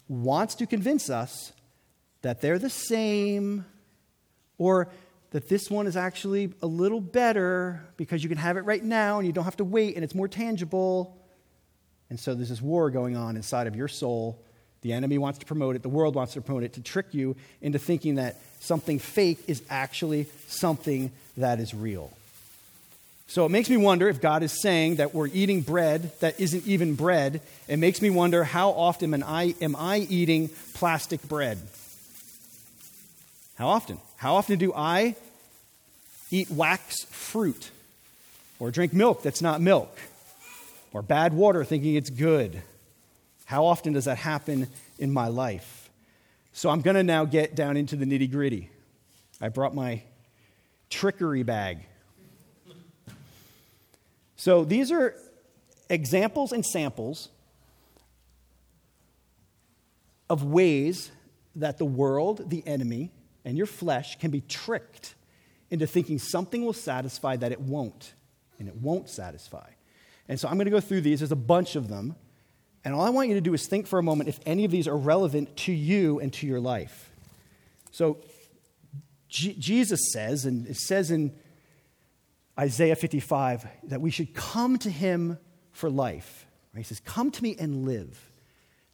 [0.08, 1.52] wants to convince us
[2.20, 3.64] that they're the same
[4.58, 4.88] or
[5.32, 9.18] that this one is actually a little better because you can have it right now
[9.18, 11.18] and you don't have to wait and it's more tangible.
[12.10, 14.38] And so there's this war going on inside of your soul.
[14.82, 17.34] The enemy wants to promote it, the world wants to promote it to trick you
[17.62, 22.10] into thinking that something fake is actually something that is real.
[23.26, 26.66] So it makes me wonder if God is saying that we're eating bread that isn't
[26.66, 27.40] even bread.
[27.68, 31.58] It makes me wonder how often am I, am I eating plastic bread?
[33.54, 33.98] How often?
[34.22, 35.16] How often do I
[36.30, 37.72] eat wax fruit
[38.60, 39.98] or drink milk that's not milk
[40.92, 42.62] or bad water thinking it's good?
[43.46, 45.90] How often does that happen in my life?
[46.52, 48.70] So I'm going to now get down into the nitty gritty.
[49.40, 50.02] I brought my
[50.88, 51.80] trickery bag.
[54.36, 55.16] So these are
[55.90, 57.28] examples and samples
[60.30, 61.10] of ways
[61.56, 63.10] that the world, the enemy,
[63.44, 65.14] and your flesh can be tricked
[65.70, 68.14] into thinking something will satisfy that it won't,
[68.58, 69.68] and it won't satisfy.
[70.28, 71.20] And so I'm going to go through these.
[71.20, 72.14] There's a bunch of them.
[72.84, 74.70] And all I want you to do is think for a moment if any of
[74.70, 77.10] these are relevant to you and to your life.
[77.90, 78.18] So
[79.28, 81.34] G- Jesus says, and it says in
[82.58, 85.38] Isaiah 55, that we should come to him
[85.72, 86.46] for life.
[86.76, 88.30] He says, Come to me and live.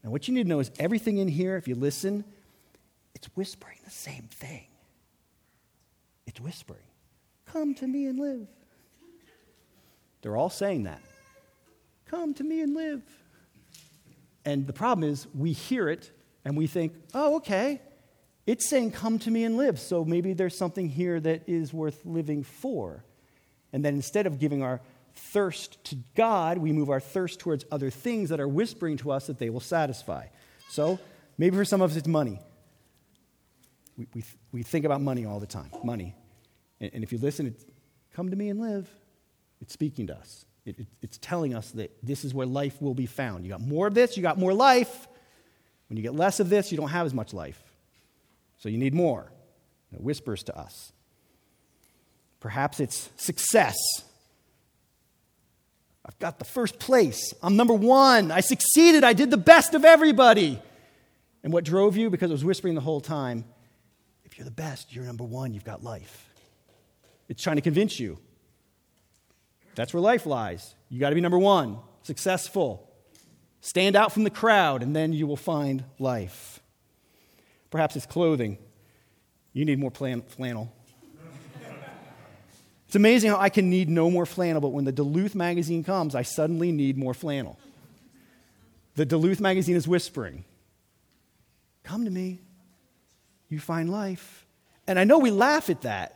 [0.02, 2.24] Now, what you need to know is everything in here, if you listen,
[3.18, 4.68] it's whispering the same thing.
[6.28, 6.84] It's whispering,
[7.46, 8.46] Come to me and live.
[10.22, 11.00] They're all saying that.
[12.06, 13.02] Come to me and live.
[14.44, 16.12] And the problem is, we hear it
[16.44, 17.80] and we think, oh, okay,
[18.46, 19.80] it's saying, come to me and live.
[19.80, 23.04] So maybe there's something here that is worth living for.
[23.72, 24.80] And then instead of giving our
[25.14, 29.26] thirst to God, we move our thirst towards other things that are whispering to us
[29.26, 30.26] that they will satisfy.
[30.68, 31.00] So
[31.36, 32.38] maybe for some of us, it's money.
[33.98, 36.14] We, we, think about money all the time money.
[36.80, 37.64] And, and if you listen, it's,
[38.14, 38.88] come to me and live,
[39.60, 40.44] it's speaking to us.
[40.64, 43.44] It, it, it's telling us that this is where life will be found.
[43.44, 45.08] You got more of this, you got more life.
[45.88, 47.60] When you get less of this, you don't have as much life.
[48.58, 49.32] So you need more.
[49.92, 50.92] It whispers to us.
[52.40, 53.76] Perhaps it's success.
[56.04, 57.34] I've got the first place.
[57.42, 58.30] I'm number one.
[58.30, 59.02] I succeeded.
[59.02, 60.60] I did the best of everybody.
[61.42, 62.10] And what drove you?
[62.10, 63.44] Because it was whispering the whole time
[64.38, 66.30] you're the best, you're number one, you've got life.
[67.28, 68.18] It's trying to convince you.
[69.74, 70.76] That's where life lies.
[70.88, 72.88] You got to be number one, successful.
[73.60, 76.60] Stand out from the crowd, and then you will find life.
[77.70, 78.58] Perhaps it's clothing.
[79.52, 80.72] You need more plan- flannel.
[82.86, 86.14] It's amazing how I can need no more flannel, but when the Duluth magazine comes,
[86.14, 87.58] I suddenly need more flannel.
[88.94, 90.44] The Duluth magazine is whispering,
[91.82, 92.40] Come to me,
[93.48, 94.46] you find life.
[94.86, 96.14] And I know we laugh at that.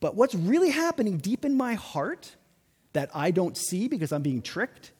[0.00, 2.36] But what's really happening deep in my heart
[2.92, 4.92] that I don't see because I'm being tricked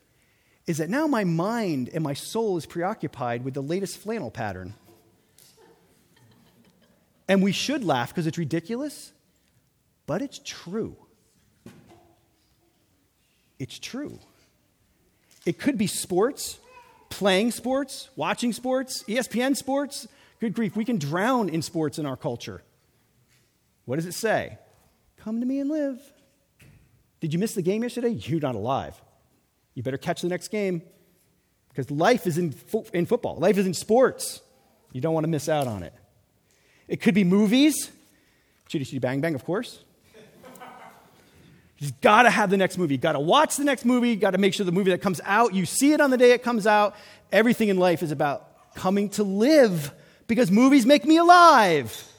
[0.66, 4.74] is that now my mind and my soul is preoccupied with the latest flannel pattern.
[7.28, 9.12] And we should laugh because it's ridiculous,
[10.06, 10.96] but it's true.
[13.58, 14.18] It's true.
[15.44, 16.58] It could be sports,
[17.10, 20.06] playing sports, watching sports, ESPN sports.
[20.40, 22.62] Good grief, we can drown in sports in our culture.
[23.84, 24.58] What does it say?
[25.16, 26.00] Come to me and live.
[27.20, 28.10] Did you miss the game yesterday?
[28.10, 29.00] You're not alive.
[29.74, 30.82] You better catch the next game
[31.68, 34.40] because life is in, fo- in football, life is in sports.
[34.92, 35.92] You don't want to miss out on it.
[36.88, 37.90] It could be movies.
[38.68, 39.84] Chitty Chitty Bang Bang, of course.
[41.78, 42.94] You just got to have the next movie.
[42.94, 44.10] You got to watch the next movie.
[44.10, 46.16] You got to make sure the movie that comes out, you see it on the
[46.16, 46.96] day it comes out.
[47.32, 49.92] Everything in life is about coming to live
[50.26, 52.10] because movies make me alive.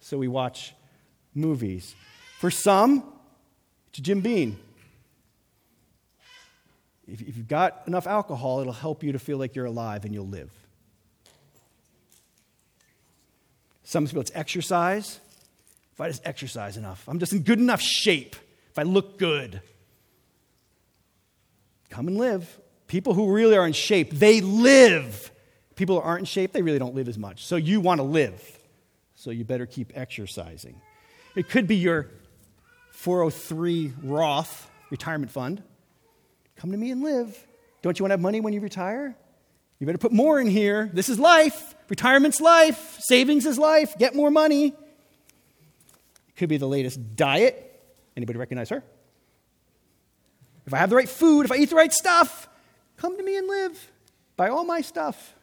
[0.00, 0.74] So we watch
[1.34, 1.94] movies.
[2.38, 3.04] For some,
[3.88, 4.58] it's Jim Beam.
[7.06, 10.28] If you've got enough alcohol, it'll help you to feel like you're alive and you'll
[10.28, 10.52] live.
[13.82, 15.18] Some people, it's exercise.
[15.92, 18.36] If I just exercise enough, I'm just in good enough shape,
[18.70, 19.60] if I look good,
[21.88, 22.58] come and live.
[22.86, 25.30] People who really are in shape, they live.
[25.76, 27.44] People who aren't in shape, they really don't live as much.
[27.44, 28.58] So you want to live.
[29.14, 30.80] So you better keep exercising.
[31.36, 32.08] It could be your
[32.92, 35.62] 403 Roth retirement fund.
[36.56, 37.46] Come to me and live.
[37.82, 39.16] Don't you want to have money when you retire?
[39.78, 40.90] You better put more in here.
[40.92, 41.74] This is life.
[41.88, 42.98] Retirement's life.
[43.00, 43.96] Savings is life.
[43.98, 44.66] Get more money.
[44.66, 47.69] It could be the latest diet.
[48.16, 48.82] Anybody recognize her?
[50.66, 52.48] If I have the right food, if I eat the right stuff,
[52.96, 53.90] come to me and live.
[54.36, 55.34] Buy all my stuff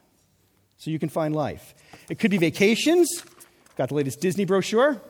[0.78, 1.76] so you can find life.
[2.10, 3.24] It could be vacations.
[3.76, 5.02] Got the latest Disney brochure.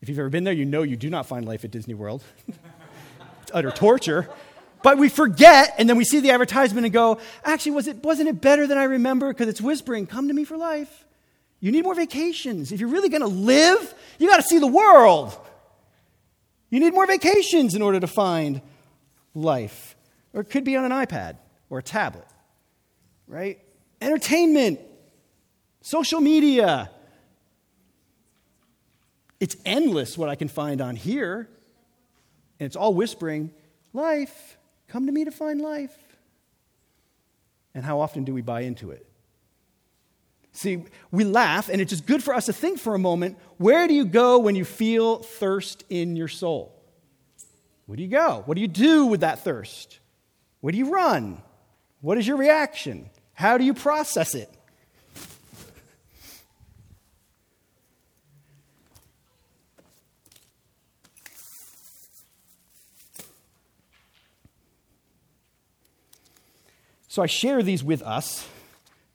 [0.00, 2.22] If you've ever been there, you know you do not find life at Disney World.
[3.42, 4.28] it's utter torture.
[4.82, 8.28] But we forget, and then we see the advertisement and go, actually, was it, wasn't
[8.28, 9.32] it better than I remember?
[9.32, 11.04] Because it's whispering, come to me for life.
[11.60, 12.70] You need more vacations.
[12.70, 15.36] If you're really going to live, you got to see the world.
[16.70, 18.60] You need more vacations in order to find
[19.34, 19.96] life.
[20.32, 21.36] Or it could be on an iPad
[21.70, 22.26] or a tablet,
[23.26, 23.60] right?
[24.00, 24.80] Entertainment,
[25.80, 26.90] social media.
[29.38, 31.48] It's endless what I can find on here.
[32.58, 33.50] And it's all whispering,
[33.92, 34.58] life,
[34.88, 35.96] come to me to find life.
[37.74, 39.06] And how often do we buy into it?
[40.52, 43.88] See, we laugh, and it's just good for us to think for a moment where
[43.88, 46.72] do you go when you feel thirst in your soul?
[47.86, 48.42] Where do you go?
[48.46, 49.98] What do you do with that thirst?
[50.60, 51.42] Where do you run?
[52.00, 53.10] What is your reaction?
[53.32, 54.52] How do you process it?
[67.16, 68.46] So I share these with us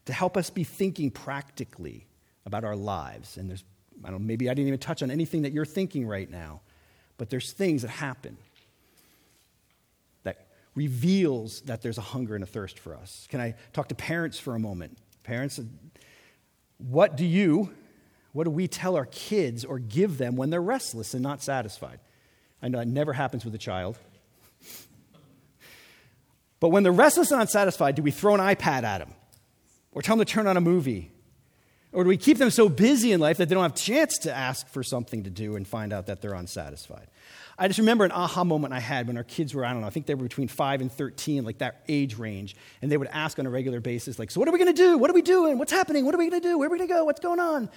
[0.05, 2.07] to help us be thinking practically
[2.47, 3.37] about our lives.
[3.37, 3.63] And there's,
[4.03, 6.61] I don't know, maybe I didn't even touch on anything that you're thinking right now,
[7.17, 8.37] but there's things that happen
[10.23, 13.27] that reveals that there's a hunger and a thirst for us.
[13.29, 14.97] Can I talk to parents for a moment?
[15.23, 15.59] Parents,
[16.77, 17.71] what do you,
[18.33, 21.99] what do we tell our kids or give them when they're restless and not satisfied?
[22.61, 23.97] I know it never happens with a child.
[26.59, 29.13] But when they're restless and unsatisfied, do we throw an iPad at them?
[29.91, 31.11] Or tell them to turn on a movie?
[31.93, 34.17] Or do we keep them so busy in life that they don't have a chance
[34.19, 37.07] to ask for something to do and find out that they're unsatisfied?
[37.57, 39.87] I just remember an aha moment I had when our kids were, I don't know,
[39.87, 42.55] I think they were between 5 and 13, like that age range.
[42.81, 44.81] And they would ask on a regular basis, like, so what are we going to
[44.81, 44.97] do?
[44.97, 45.57] What are we doing?
[45.57, 46.05] What's happening?
[46.05, 46.57] What are we going to do?
[46.57, 47.03] Where are we going to go?
[47.03, 47.63] What's going on?
[47.63, 47.69] And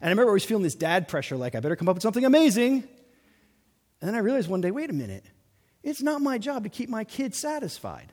[0.00, 2.84] I remember always feeling this dad pressure, like, I better come up with something amazing.
[4.00, 5.24] And then I realized one day, wait a minute.
[5.82, 8.12] It's not my job to keep my kids satisfied.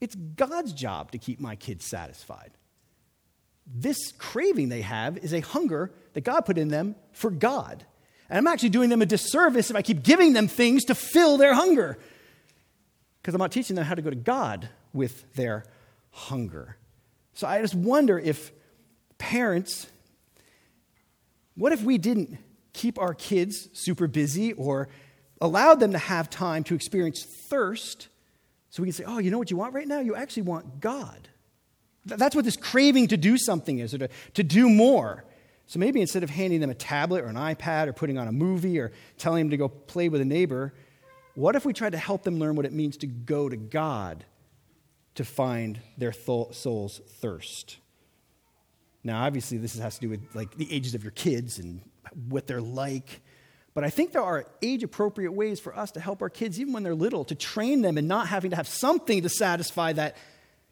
[0.00, 2.52] It's God's job to keep my kids satisfied.
[3.66, 7.84] This craving they have is a hunger that God put in them for God.
[8.28, 11.36] And I'm actually doing them a disservice if I keep giving them things to fill
[11.36, 11.98] their hunger.
[13.20, 15.64] Because I'm not teaching them how to go to God with their
[16.10, 16.76] hunger.
[17.34, 18.52] So I just wonder if
[19.18, 19.86] parents,
[21.54, 22.38] what if we didn't
[22.72, 24.88] keep our kids super busy or
[25.40, 28.08] allowed them to have time to experience thirst
[28.70, 30.00] so we can say, oh, you know what you want right now?
[30.00, 31.28] You actually want God.
[32.06, 35.24] That's what this craving to do something is, or to, to do more.
[35.66, 38.32] So maybe instead of handing them a tablet or an iPad or putting on a
[38.32, 40.72] movie or telling them to go play with a neighbor,
[41.34, 44.24] what if we tried to help them learn what it means to go to God
[45.16, 47.78] to find their soul's thirst?
[49.02, 51.80] Now, obviously, this has to do with like the ages of your kids and
[52.28, 53.20] what they're like.
[53.74, 56.72] But I think there are age appropriate ways for us to help our kids, even
[56.72, 60.16] when they're little, to train them and not having to have something to satisfy that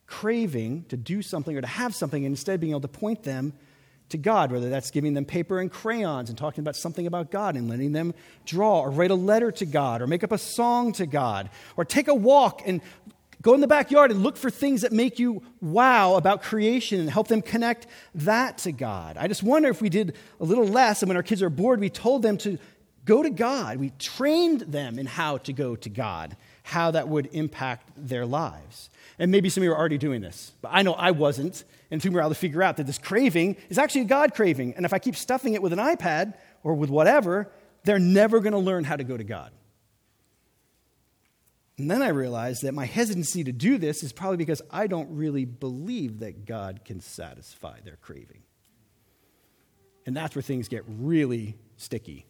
[0.06, 3.52] craving to do something or to have something, and instead being able to point them
[4.10, 7.56] to God, whether that's giving them paper and crayons and talking about something about God
[7.56, 10.92] and letting them draw or write a letter to God or make up a song
[10.94, 12.80] to God or take a walk and
[13.40, 17.10] go in the backyard and look for things that make you wow about creation and
[17.10, 19.16] help them connect that to God.
[19.16, 21.80] I just wonder if we did a little less and when our kids are bored,
[21.80, 22.58] we told them to
[23.04, 23.78] go to God.
[23.78, 28.90] We trained them in how to go to God, how that would impact their lives.
[29.18, 31.64] And maybe some of you are already doing this, but I know I wasn't.
[31.90, 34.74] And soon we're able to figure out that this craving is actually a God craving.
[34.74, 36.34] And if I keep stuffing it with an iPad
[36.64, 37.50] or with whatever,
[37.84, 39.52] they're never going to learn how to go to God.
[41.78, 45.16] And then I realized that my hesitancy to do this is probably because I don't
[45.16, 48.42] really believe that God can satisfy their craving.
[50.06, 52.26] And that's where things get really sticky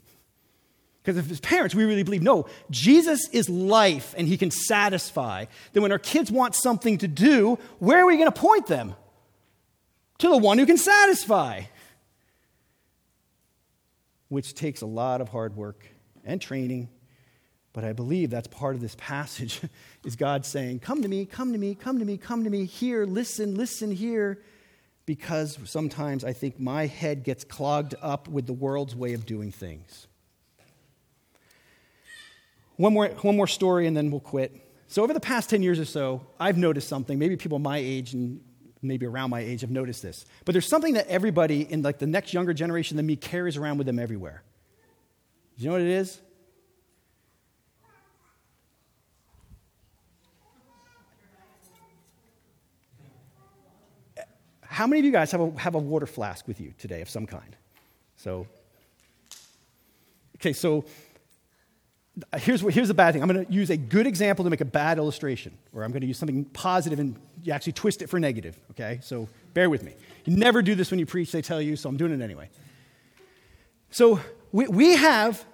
[1.05, 5.45] Because if as parents, we really believe, no, Jesus is life and he can satisfy,
[5.75, 8.95] then when our kids want something to do, where are we going to point them?
[10.19, 11.65] To the one who can satisfy.
[14.29, 15.87] Which takes a lot of hard work
[16.25, 16.89] and training.
[17.75, 19.61] But I believe that's part of this passage
[20.05, 22.65] is God saying, Come to me, come to me, come to me, come to me,
[22.65, 24.41] here, listen, listen here.
[25.05, 29.53] Because sometimes I think my head gets clogged up with the world's way of doing
[29.53, 30.07] things.
[32.77, 34.61] One more, one more story and then we'll quit.
[34.89, 37.19] So, over the past 10 years or so, I've noticed something.
[37.19, 38.41] Maybe people my age and
[38.83, 40.25] maybe around my age have noticed this.
[40.45, 43.79] But there's something that everybody in like the next younger generation than me carries around
[43.79, 44.43] with them everywhere.
[45.57, 46.21] Do you know what it is?
[54.63, 57.09] How many of you guys have a, have a water flask with you today of
[57.09, 57.57] some kind?
[58.17, 58.49] So,
[60.37, 60.85] okay, so
[62.39, 63.23] here's, here's the bad thing.
[63.23, 66.03] I'm going to use a good example to make a bad illustration, or I'm going
[66.03, 69.01] to use something positive and you actually twist it for negative, okay?
[69.03, 69.95] So bear with me.
[70.25, 72.49] You never do this when you preach, they tell you, so I'm doing it anyway.
[73.91, 74.21] So
[74.53, 75.45] we, we have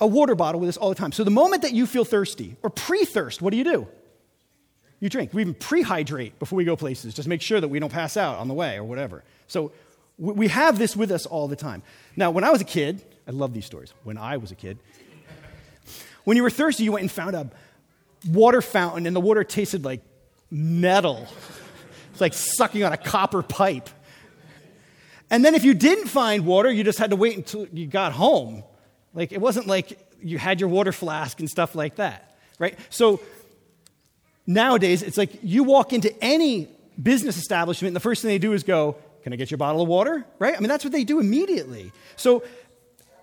[0.00, 1.12] a water bottle with us all the time.
[1.12, 3.88] So the moment that you feel thirsty or pre thirst, what do you do?
[5.00, 5.34] You drink.
[5.34, 8.16] We even pre hydrate before we go places, just make sure that we don't pass
[8.16, 9.24] out on the way or whatever.
[9.48, 9.72] So
[10.16, 11.82] we have this with us all the time.
[12.16, 13.92] Now, when I was a kid, I love these stories.
[14.04, 14.78] When I was a kid,
[16.24, 17.50] when you were thirsty, you went and found a
[18.28, 20.00] water fountain, and the water tasted like
[20.50, 21.28] metal.
[22.12, 23.90] It's like sucking on a copper pipe.
[25.30, 28.12] And then if you didn't find water, you just had to wait until you got
[28.12, 28.62] home.
[29.14, 32.78] Like it wasn't like you had your water flask and stuff like that, right?
[32.90, 33.20] So
[34.46, 36.68] nowadays, it's like you walk into any
[37.00, 39.82] business establishment, and the first thing they do is go, Can I get your bottle
[39.82, 40.24] of water?
[40.38, 40.56] Right?
[40.56, 41.92] I mean, that's what they do immediately.
[42.16, 42.44] So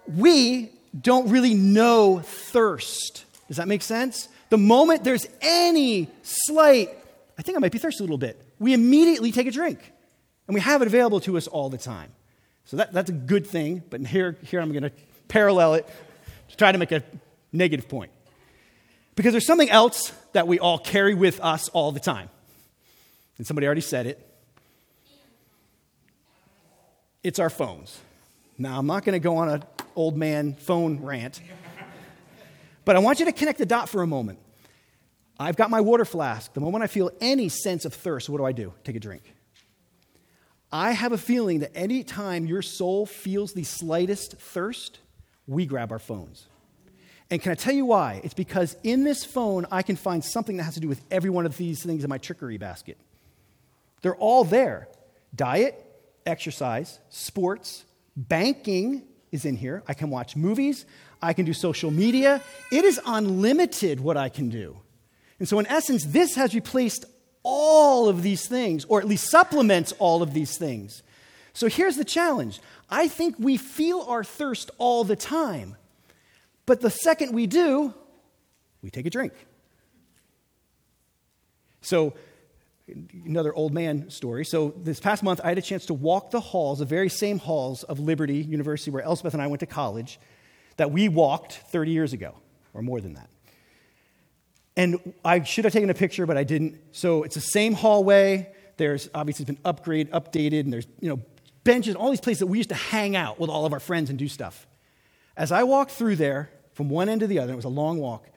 [0.08, 3.26] we don't really know thirst.
[3.48, 4.28] Does that make sense?
[4.50, 6.90] The moment there's any slight,
[7.38, 9.80] I think I might be thirsty a little bit, we immediately take a drink.
[10.48, 12.12] And we have it available to us all the time.
[12.66, 14.92] So that, that's a good thing, but here, here I'm going to
[15.28, 15.88] parallel it
[16.50, 17.04] to try to make a
[17.54, 18.12] negative point.
[19.16, 22.30] Because there's something else that we all carry with us all the time.
[23.38, 24.28] And somebody already said it.
[27.24, 28.00] It's our phones.
[28.58, 29.64] Now, I'm not going to go on an
[29.96, 31.42] old man phone rant,
[32.86, 34.40] but I want you to connect the dot for a moment.
[35.40, 36.54] I've got my water flask.
[36.54, 38.74] The moment I feel any sense of thirst, what do I do?
[38.84, 39.34] Take a drink.
[40.72, 45.00] I have a feeling that any time your soul feels the slightest thirst,
[45.48, 46.48] we grab our phones.
[47.30, 48.22] And can I tell you why?
[48.24, 51.30] It's because in this phone, I can find something that has to do with every
[51.30, 52.98] one of these things in my trickery basket.
[54.02, 54.90] They're all there
[55.36, 55.84] diet,
[56.26, 57.86] exercise, sports,
[58.16, 59.84] Banking is in here.
[59.88, 60.86] I can watch movies.
[61.22, 62.42] I can do social media.
[62.72, 64.78] It is unlimited what I can do.
[65.40, 67.06] And so, in essence, this has replaced
[67.44, 71.02] all of these things, or at least supplements all of these things.
[71.54, 72.60] So, here's the challenge
[72.90, 75.78] I think we feel our thirst all the time.
[76.66, 77.94] But the second we do,
[78.82, 79.34] we take a drink.
[81.82, 82.14] So,
[83.26, 84.46] another old man story.
[84.46, 87.40] So, this past month, I had a chance to walk the halls, the very same
[87.40, 90.20] halls of Liberty University where Elspeth and I went to college,
[90.78, 92.36] that we walked 30 years ago,
[92.74, 93.30] or more than that.
[94.78, 96.80] And I should have taken a picture, but I didn't.
[96.92, 98.54] So, it's the same hallway.
[98.78, 101.20] There's obviously been upgraded, updated, and there's you know
[101.64, 104.10] benches, all these places that we used to hang out with all of our friends
[104.10, 104.68] and do stuff.
[105.38, 108.00] As I walked through there from one end to the other, it was a long
[108.00, 108.28] walk.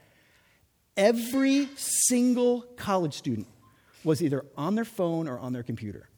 [0.97, 3.49] Every single college student
[4.05, 6.09] was either on their phone or on their computer.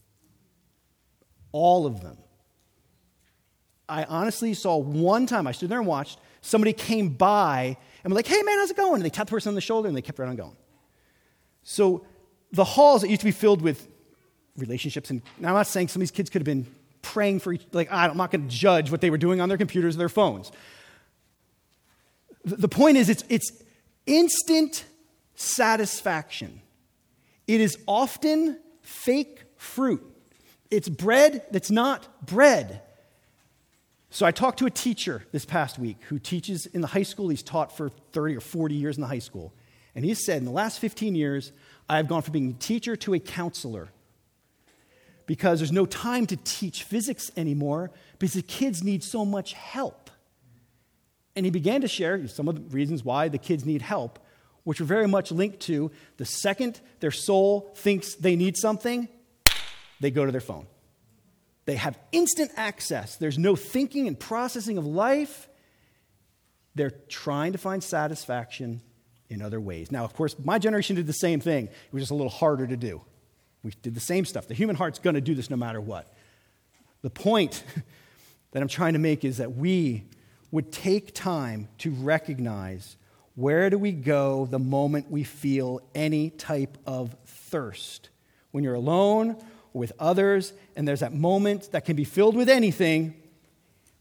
[1.53, 2.19] All of them.
[3.89, 8.17] I honestly saw one time, I stood there and watched, somebody came by and was
[8.17, 8.97] like, hey man, how's it going?
[8.97, 10.57] And they tapped the person on the shoulder and they kept right on going.
[11.63, 12.05] So
[12.53, 13.89] the halls that used to be filled with
[14.57, 16.67] relationships, and I'm not saying some of these kids could have been
[17.03, 19.59] praying for each, like, I'm not going to judge what they were doing on their
[19.59, 20.51] computers or their phones.
[22.45, 23.53] The point is, it's, it's
[24.07, 24.85] instant
[25.35, 26.61] satisfaction.
[27.47, 30.03] It is often fake fruit.
[30.71, 32.83] It's bread that's not bread.
[34.11, 37.29] So I talked to a teacher this past week who teaches in the high school.
[37.29, 39.53] He's taught for 30 or 40 years in the high school.
[39.95, 41.53] And he said, in the last 15 years,
[41.89, 43.89] I've gone from being a teacher to a counselor
[45.27, 50.11] because there's no time to teach physics anymore because the kids need so much help.
[51.35, 54.19] And he began to share some of the reasons why the kids need help
[54.67, 59.07] which are very much linked to the second their soul thinks they need something,
[60.01, 60.67] they go to their phone.
[61.67, 63.17] They have instant access.
[63.17, 65.49] There's no thinking and processing of life.
[66.75, 68.83] They're trying to find satisfaction
[69.31, 69.93] in other ways.
[69.93, 71.67] Now, of course, my generation did the same thing.
[71.67, 73.03] It was just a little harder to do.
[73.63, 74.49] We did the same stuff.
[74.49, 76.13] The human heart's going to do this no matter what.
[77.03, 77.63] The point
[78.51, 80.07] that I'm trying to make is that we
[80.51, 82.97] would take time to recognize
[83.37, 88.09] where do we go the moment we feel any type of thirst?
[88.51, 89.37] When you're alone
[89.73, 93.15] or with others, and there's that moment that can be filled with anything,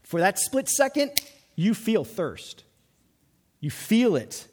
[0.02, 1.12] for that split second,
[1.54, 2.64] you feel thirst.
[3.60, 4.48] You feel it.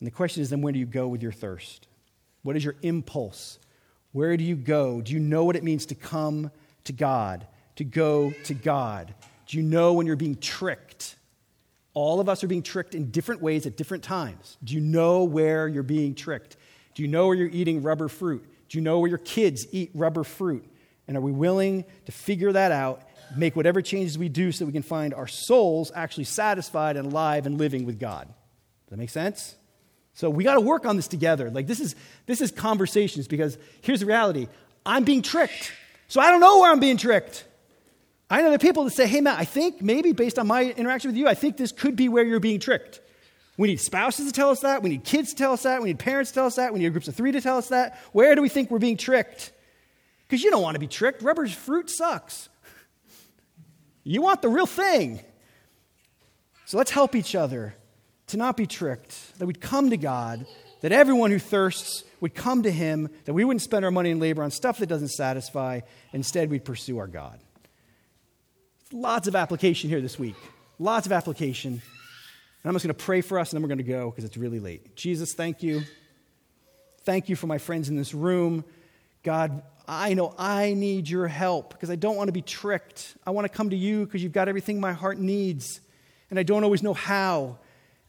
[0.00, 1.86] And the question is then, where do you go with your thirst?
[2.42, 3.60] What is your impulse?
[4.10, 5.00] Where do you go?
[5.00, 6.50] Do you know what it means to come
[6.84, 7.46] to God,
[7.76, 9.14] to go to God?
[9.46, 11.14] Do you know when you're being tricked?
[11.94, 14.56] All of us are being tricked in different ways at different times.
[14.64, 16.56] Do you know where you're being tricked?
[16.94, 18.44] Do you know where you're eating rubber fruit?
[18.68, 20.64] Do you know where your kids eat rubber fruit?
[21.06, 23.02] And are we willing to figure that out,
[23.36, 27.12] make whatever changes we do so that we can find our souls actually satisfied and
[27.12, 28.26] alive and living with God?
[28.26, 29.56] Does that make sense?
[30.14, 31.50] So we got to work on this together.
[31.50, 31.94] Like this is
[32.26, 34.48] this is conversations because here's the reality.
[34.84, 35.72] I'm being tricked.
[36.08, 37.44] So I don't know where I'm being tricked.
[38.32, 41.10] I know are people that say, hey, Matt, I think maybe based on my interaction
[41.10, 43.02] with you, I think this could be where you're being tricked.
[43.58, 44.82] We need spouses to tell us that.
[44.82, 45.82] We need kids to tell us that.
[45.82, 46.72] We need parents to tell us that.
[46.72, 47.98] We need groups of three to tell us that.
[48.12, 49.52] Where do we think we're being tricked?
[50.26, 51.20] Because you don't want to be tricked.
[51.20, 52.48] Rubber fruit sucks.
[54.02, 55.20] You want the real thing.
[56.64, 57.74] So let's help each other
[58.28, 60.46] to not be tricked, that we'd come to God,
[60.80, 64.20] that everyone who thirsts would come to Him, that we wouldn't spend our money and
[64.20, 65.80] labor on stuff that doesn't satisfy.
[66.14, 67.38] Instead, we'd pursue our God.
[68.92, 70.36] Lots of application here this week.
[70.78, 71.72] Lots of application.
[71.72, 71.80] And
[72.64, 74.36] I'm just going to pray for us and then we're going to go because it's
[74.36, 74.94] really late.
[74.94, 75.82] Jesus, thank you.
[77.04, 78.64] Thank you for my friends in this room.
[79.22, 83.16] God, I know I need your help because I don't want to be tricked.
[83.26, 85.80] I want to come to you because you've got everything my heart needs,
[86.30, 87.58] and I don't always know how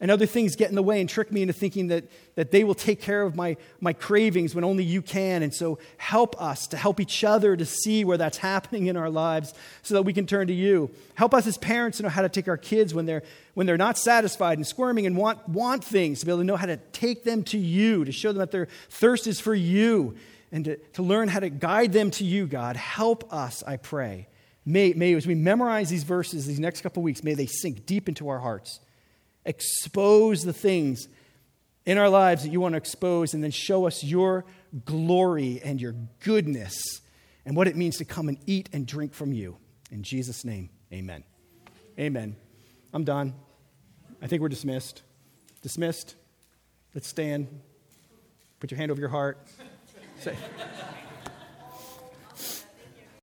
[0.00, 2.64] and other things get in the way and trick me into thinking that, that they
[2.64, 5.42] will take care of my, my cravings when only you can.
[5.42, 9.08] And so help us to help each other to see where that's happening in our
[9.08, 10.90] lives so that we can turn to you.
[11.14, 13.22] Help us as parents to know how to take our kids when they're,
[13.54, 16.56] when they're not satisfied and squirming and want, want things, to be able to know
[16.56, 20.16] how to take them to you, to show them that their thirst is for you,
[20.50, 22.76] and to, to learn how to guide them to you, God.
[22.76, 24.26] Help us, I pray.
[24.66, 28.08] May, may, as we memorize these verses these next couple weeks, may they sink deep
[28.08, 28.80] into our hearts
[29.44, 31.08] expose the things
[31.86, 34.44] in our lives that you want to expose, and then show us your
[34.84, 37.02] glory and your goodness
[37.44, 39.58] and what it means to come and eat and drink from you.
[39.90, 41.24] In Jesus' name, amen.
[41.98, 42.36] Amen.
[42.92, 43.34] I'm done.
[44.22, 45.02] I think we're dismissed.
[45.62, 46.14] Dismissed.
[46.94, 47.48] Let's stand.
[48.60, 49.38] Put your hand over your heart.
[50.20, 50.34] Say.